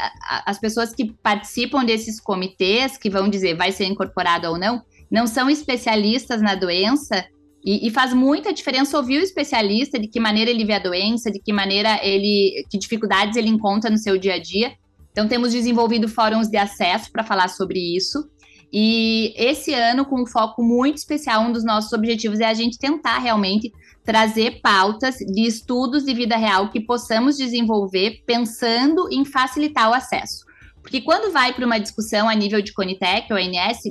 as 0.47 0.59
pessoas 0.59 0.95
que 0.95 1.13
participam 1.23 1.85
desses 1.85 2.21
comitês, 2.21 2.97
que 2.97 3.11
vão 3.11 3.29
dizer 3.29 3.57
vai 3.57 3.73
ser 3.73 3.85
incorporado 3.85 4.49
ou 4.49 4.59
não, 4.59 4.83
não 5.11 5.27
são 5.27 5.51
especialistas 5.51 6.41
na 6.41 6.55
doença, 6.55 7.25
e, 7.65 7.87
e, 7.87 7.91
faz 7.91 8.13
muita 8.13 8.53
diferença 8.53 8.97
ouvir 8.97 9.19
o 9.19 9.23
especialista 9.23 9.99
de 9.99 10.09
que 10.09 10.19
maneira 10.19 10.51
ele 10.51 10.65
vê 10.65 10.75
a 10.75 10.79
doença, 10.81 11.31
de 11.31 11.39
que 11.39 11.53
maneira 11.53 12.01
ele, 12.03 12.67
que 12.69 12.77
dificuldades 12.77 13.37
ele 13.37 13.49
encontra 13.49 13.89
no 13.89 13.99
seu 13.99 14.19
dia 14.19 14.35
a 14.35 14.39
dia. 14.39 14.73
Então, 15.13 15.29
temos 15.29 15.53
desenvolvido 15.53 16.09
fóruns 16.09 16.49
de 16.49 16.57
acesso 16.57 17.13
para 17.13 17.23
falar 17.23 17.49
sobre 17.49 17.79
isso. 17.79 18.29
E 18.73 19.35
esse 19.37 19.75
ano, 19.75 20.05
com 20.05 20.23
um 20.23 20.27
foco 20.27 20.63
muito 20.63 20.97
especial, 20.97 21.43
um 21.43 21.53
dos 21.53 21.63
nossos 21.63 21.93
objetivos 21.93 22.41
é 22.41 22.47
a 22.47 22.55
gente 22.55 22.79
tentar 22.79 23.19
realmente 23.19 23.71
trazer 24.03 24.61
pautas 24.61 25.17
de 25.17 25.47
estudos 25.47 26.05
de 26.05 26.15
vida 26.15 26.37
real 26.37 26.71
que 26.71 26.81
possamos 26.81 27.37
desenvolver 27.37 28.23
pensando 28.27 29.09
em 29.13 29.25
facilitar 29.25 29.91
o 29.91 29.95
acesso. 29.95 30.45
Porque 30.93 31.07
quando 31.07 31.33
vai 31.33 31.55
para 31.55 31.65
uma 31.65 31.81
discussão 31.81 32.29
a 32.29 32.35
nível 32.35 32.61
de 32.61 32.75
Conitec 32.75 33.33
ou 33.33 33.39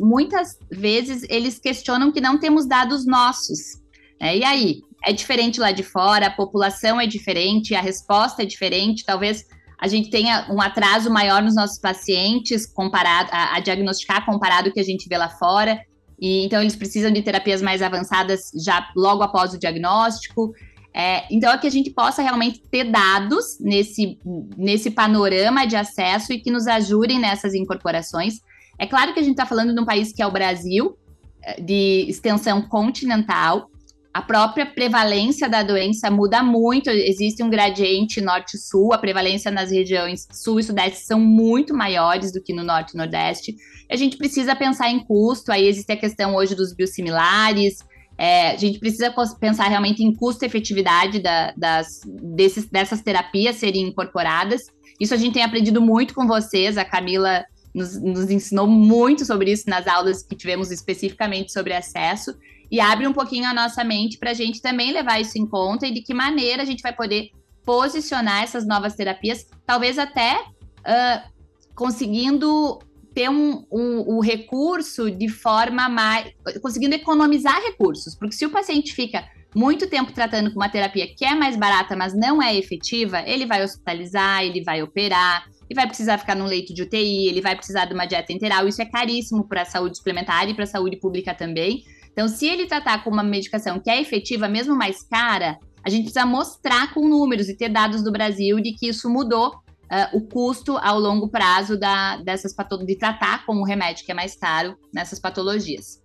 muitas 0.05 0.55
vezes 0.69 1.25
eles 1.29 1.57
questionam 1.57 2.11
que 2.11 2.21
não 2.21 2.39
temos 2.39 2.67
dados 2.67 3.07
nossos. 3.07 3.81
Né? 4.19 4.37
E 4.37 4.43
aí? 4.43 4.81
É 5.03 5.11
diferente 5.11 5.59
lá 5.59 5.71
de 5.71 5.81
fora, 5.81 6.27
a 6.27 6.31
população 6.31 7.01
é 7.01 7.07
diferente, 7.07 7.73
a 7.73 7.81
resposta 7.81 8.43
é 8.43 8.45
diferente, 8.45 9.03
talvez 9.03 9.47
a 9.79 9.87
gente 9.87 10.11
tenha 10.11 10.45
um 10.51 10.61
atraso 10.61 11.09
maior 11.09 11.41
nos 11.41 11.55
nossos 11.55 11.79
pacientes 11.79 12.67
comparado 12.67 13.29
a, 13.31 13.55
a 13.55 13.59
diagnosticar 13.59 14.23
comparado 14.23 14.67
ao 14.67 14.73
que 14.73 14.79
a 14.79 14.83
gente 14.83 15.09
vê 15.09 15.17
lá 15.17 15.27
fora. 15.27 15.81
E 16.19 16.45
então 16.45 16.61
eles 16.61 16.75
precisam 16.75 17.11
de 17.11 17.23
terapias 17.23 17.63
mais 17.63 17.81
avançadas 17.81 18.51
já 18.63 18.87
logo 18.95 19.23
após 19.23 19.55
o 19.55 19.59
diagnóstico. 19.59 20.53
É, 20.93 21.23
então, 21.33 21.51
é 21.51 21.57
que 21.57 21.67
a 21.67 21.71
gente 21.71 21.89
possa 21.89 22.21
realmente 22.21 22.61
ter 22.69 22.83
dados 22.83 23.57
nesse, 23.59 24.19
nesse 24.57 24.91
panorama 24.91 25.65
de 25.65 25.75
acesso 25.75 26.33
e 26.33 26.39
que 26.39 26.51
nos 26.51 26.67
ajudem 26.67 27.19
nessas 27.19 27.53
incorporações. 27.53 28.35
É 28.77 28.85
claro 28.85 29.13
que 29.13 29.19
a 29.19 29.23
gente 29.23 29.33
está 29.33 29.45
falando 29.45 29.73
de 29.73 29.79
um 29.79 29.85
país 29.85 30.11
que 30.11 30.21
é 30.21 30.27
o 30.27 30.31
Brasil, 30.31 30.97
é, 31.43 31.61
de 31.61 32.05
extensão 32.09 32.61
continental. 32.61 33.69
A 34.13 34.21
própria 34.21 34.65
prevalência 34.65 35.47
da 35.47 35.63
doença 35.63 36.11
muda 36.11 36.43
muito, 36.43 36.89
existe 36.89 37.41
um 37.41 37.49
gradiente 37.49 38.19
norte-sul, 38.19 38.93
a 38.93 38.97
prevalência 38.97 39.49
nas 39.49 39.71
regiões 39.71 40.27
sul 40.33 40.59
e 40.59 40.63
sudeste 40.63 41.05
são 41.05 41.17
muito 41.17 41.73
maiores 41.73 42.33
do 42.33 42.43
que 42.43 42.53
no 42.53 42.61
norte 42.61 42.91
e 42.93 42.97
nordeste. 42.97 43.55
A 43.89 43.95
gente 43.95 44.17
precisa 44.17 44.53
pensar 44.53 44.89
em 44.89 44.99
custo, 44.99 45.49
aí 45.49 45.65
existe 45.65 45.93
a 45.93 45.97
questão 45.97 46.35
hoje 46.35 46.53
dos 46.53 46.73
biosimilares, 46.73 47.77
é, 48.21 48.51
a 48.51 48.55
gente 48.55 48.77
precisa 48.77 49.11
pensar 49.39 49.67
realmente 49.67 50.03
em 50.03 50.13
custo-efetividade 50.13 51.19
da, 51.23 51.55
das, 51.57 52.01
desses, 52.05 52.69
dessas 52.69 53.01
terapias 53.01 53.55
serem 53.55 53.87
incorporadas. 53.87 54.61
Isso 54.99 55.15
a 55.15 55.17
gente 55.17 55.33
tem 55.33 55.41
aprendido 55.41 55.81
muito 55.81 56.13
com 56.13 56.27
vocês. 56.27 56.77
A 56.77 56.85
Camila 56.85 57.43
nos, 57.73 57.99
nos 57.99 58.29
ensinou 58.29 58.67
muito 58.67 59.25
sobre 59.25 59.51
isso 59.51 59.67
nas 59.67 59.87
aulas 59.87 60.21
que 60.21 60.35
tivemos 60.35 60.69
especificamente 60.69 61.51
sobre 61.51 61.73
acesso. 61.73 62.35
E 62.69 62.79
abre 62.79 63.07
um 63.07 63.13
pouquinho 63.13 63.47
a 63.47 63.55
nossa 63.55 63.83
mente 63.83 64.19
para 64.19 64.29
a 64.29 64.35
gente 64.35 64.61
também 64.61 64.93
levar 64.93 65.19
isso 65.19 65.39
em 65.39 65.47
conta 65.47 65.87
e 65.87 65.91
de 65.91 66.03
que 66.03 66.13
maneira 66.13 66.61
a 66.61 66.65
gente 66.65 66.83
vai 66.83 66.93
poder 66.93 67.31
posicionar 67.65 68.43
essas 68.43 68.67
novas 68.67 68.93
terapias, 68.93 69.47
talvez 69.65 69.97
até 69.97 70.35
uh, 70.41 71.27
conseguindo 71.73 72.77
ter 73.13 73.29
um, 73.29 73.65
um, 73.71 74.17
um, 74.17 74.19
recurso 74.19 75.11
de 75.11 75.27
forma 75.27 75.89
mais. 75.89 76.31
conseguindo 76.61 76.95
economizar 76.95 77.61
recursos. 77.61 78.15
Porque 78.15 78.35
se 78.35 78.45
o 78.45 78.49
paciente 78.49 78.93
fica 78.93 79.23
muito 79.53 79.87
tempo 79.87 80.13
tratando 80.13 80.49
com 80.51 80.59
uma 80.59 80.69
terapia 80.69 81.13
que 81.13 81.25
é 81.25 81.35
mais 81.35 81.57
barata, 81.57 81.95
mas 81.95 82.13
não 82.13 82.41
é 82.41 82.55
efetiva, 82.55 83.21
ele 83.25 83.45
vai 83.45 83.63
hospitalizar, 83.63 84.43
ele 84.43 84.63
vai 84.63 84.81
operar, 84.81 85.45
ele 85.69 85.75
vai 85.75 85.87
precisar 85.87 86.17
ficar 86.17 86.35
num 86.35 86.45
leito 86.45 86.73
de 86.73 86.83
UTI, 86.83 87.27
ele 87.27 87.41
vai 87.41 87.55
precisar 87.55 87.85
de 87.85 87.93
uma 87.93 88.05
dieta 88.05 88.31
interal. 88.31 88.67
Isso 88.67 88.81
é 88.81 88.85
caríssimo 88.85 89.47
para 89.47 89.63
a 89.63 89.65
saúde 89.65 89.97
suplementar 89.97 90.49
e 90.49 90.53
para 90.53 90.63
a 90.63 90.67
saúde 90.67 90.97
pública 90.97 91.33
também. 91.33 91.83
Então, 92.11 92.27
se 92.27 92.45
ele 92.45 92.65
tratar 92.65 93.03
com 93.03 93.09
uma 93.09 93.23
medicação 93.23 93.79
que 93.79 93.89
é 93.89 94.01
efetiva, 94.01 94.47
mesmo 94.47 94.75
mais 94.75 95.01
cara, 95.03 95.57
a 95.83 95.89
gente 95.89 96.03
precisa 96.03 96.25
mostrar 96.25 96.93
com 96.93 97.07
números 97.07 97.49
e 97.49 97.55
ter 97.55 97.69
dados 97.69 98.03
do 98.03 98.11
Brasil 98.11 98.59
de 98.59 98.73
que 98.73 98.87
isso 98.87 99.09
mudou 99.09 99.53
uh, 99.91 100.17
o 100.17 100.21
custo 100.21 100.77
ao 100.77 100.97
longo 100.99 101.27
prazo 101.27 101.77
da, 101.77 102.17
dessas 102.17 102.55
de 102.85 102.95
tratar 102.95 103.45
com 103.45 103.57
o 103.57 103.63
remédio 103.63 104.05
que 104.05 104.11
é 104.11 104.15
mais 104.15 104.35
caro 104.35 104.77
nessas 104.93 105.19
patologias. 105.19 106.01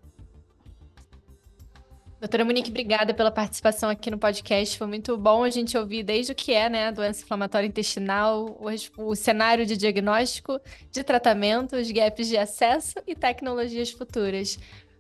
Doutora 2.19 2.47
Monique, 2.47 2.71
obrigada 2.71 3.13
pela 3.13 3.31
participação 3.31 3.91
aqui 3.91 4.11
no 4.11 4.19
podcast. 4.19 4.77
Foi 4.77 4.87
muito 4.87 5.17
bom 5.19 5.45
a 5.45 5.51
gente 5.51 5.77
ouvir 5.77 6.03
desde 6.03 6.33
o 6.33 6.35
que 6.35 6.53
é, 6.53 6.69
né, 6.69 6.89
a 6.89 6.91
doença 6.91 7.23
inflamatória 7.23 7.67
intestinal, 7.67 8.59
o, 8.59 8.69
o 9.05 9.15
cenário 9.15 9.67
de 9.67 9.77
diagnóstico, 9.77 10.59
de 10.91 11.05
tratamento, 11.05 11.77
os 11.77 11.91
gaps 11.91 12.27
de 12.27 12.39
acesso 12.39 12.95
e 13.07 13.15
tecnologias 13.15 13.91
futuras. 13.91 14.59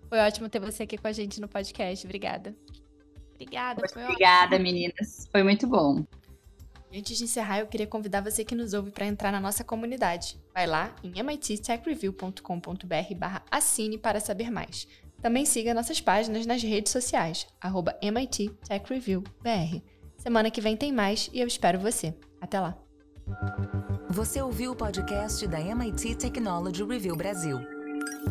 Foi 0.09 0.19
ótimo 0.19 0.49
ter 0.49 0.61
você 0.61 0.83
aqui 0.83 0.99
com 0.99 1.09
a 1.09 1.13
gente 1.13 1.41
no 1.41 1.49
podcast. 1.49 2.07
Obrigada. 2.07 2.55
Obrigada. 3.35 3.83
obrigada, 3.97 4.55
ótimo. 4.55 4.63
meninas. 4.63 5.27
Foi 5.33 5.43
muito 5.43 5.67
bom. 5.67 6.05
Antes 6.97 7.19
de 7.19 7.25
encerrar, 7.25 7.61
eu 7.61 7.67
queria 7.67 7.87
convidar 7.87 8.23
você 8.23 8.43
que 8.43 8.55
nos 8.55 8.73
ouve 8.73 8.91
para 8.91 9.05
entrar 9.05 9.31
na 9.31 9.39
nossa 9.39 9.63
comunidade. 9.63 10.41
Vai 10.55 10.67
lá 10.67 10.97
em 11.05 11.23
mittechreview.com.br 11.23 12.41
assine 13.51 13.99
para 13.99 14.19
saber 14.19 14.51
mais. 14.51 14.89
Também 15.21 15.45
siga 15.45 15.75
nossas 15.75 16.01
páginas 16.01 16.47
nas 16.47 16.63
redes 16.63 16.91
sociais, 16.91 17.47
arroba 17.61 17.99
MIT 18.01 18.51
Tech. 18.67 18.83
Semana 20.17 20.51
que 20.51 20.61
vem 20.63 20.75
tem 20.75 20.91
mais 20.91 21.29
e 21.35 21.41
eu 21.41 21.47
espero 21.47 21.79
você. 21.79 22.15
Até 22.41 22.59
lá! 22.59 22.79
Você 24.09 24.41
ouviu 24.41 24.73
o 24.73 24.77
podcast 24.77 25.47
da 25.47 25.61
MIT 25.61 26.15
Technology 26.15 26.83
Review 26.83 27.15
Brasil. 27.15 27.59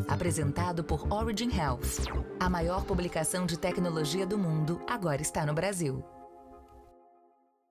Apresentado 0.07 0.83
por 0.83 1.11
Origin 1.13 1.55
Health. 1.55 2.09
A 2.39 2.49
maior 2.49 2.83
publicação 2.83 3.45
de 3.45 3.59
tecnologia 3.59 4.25
do 4.25 4.39
mundo 4.39 4.81
agora 4.87 5.21
está 5.21 5.45
no 5.45 5.53
Brasil. 5.53 6.03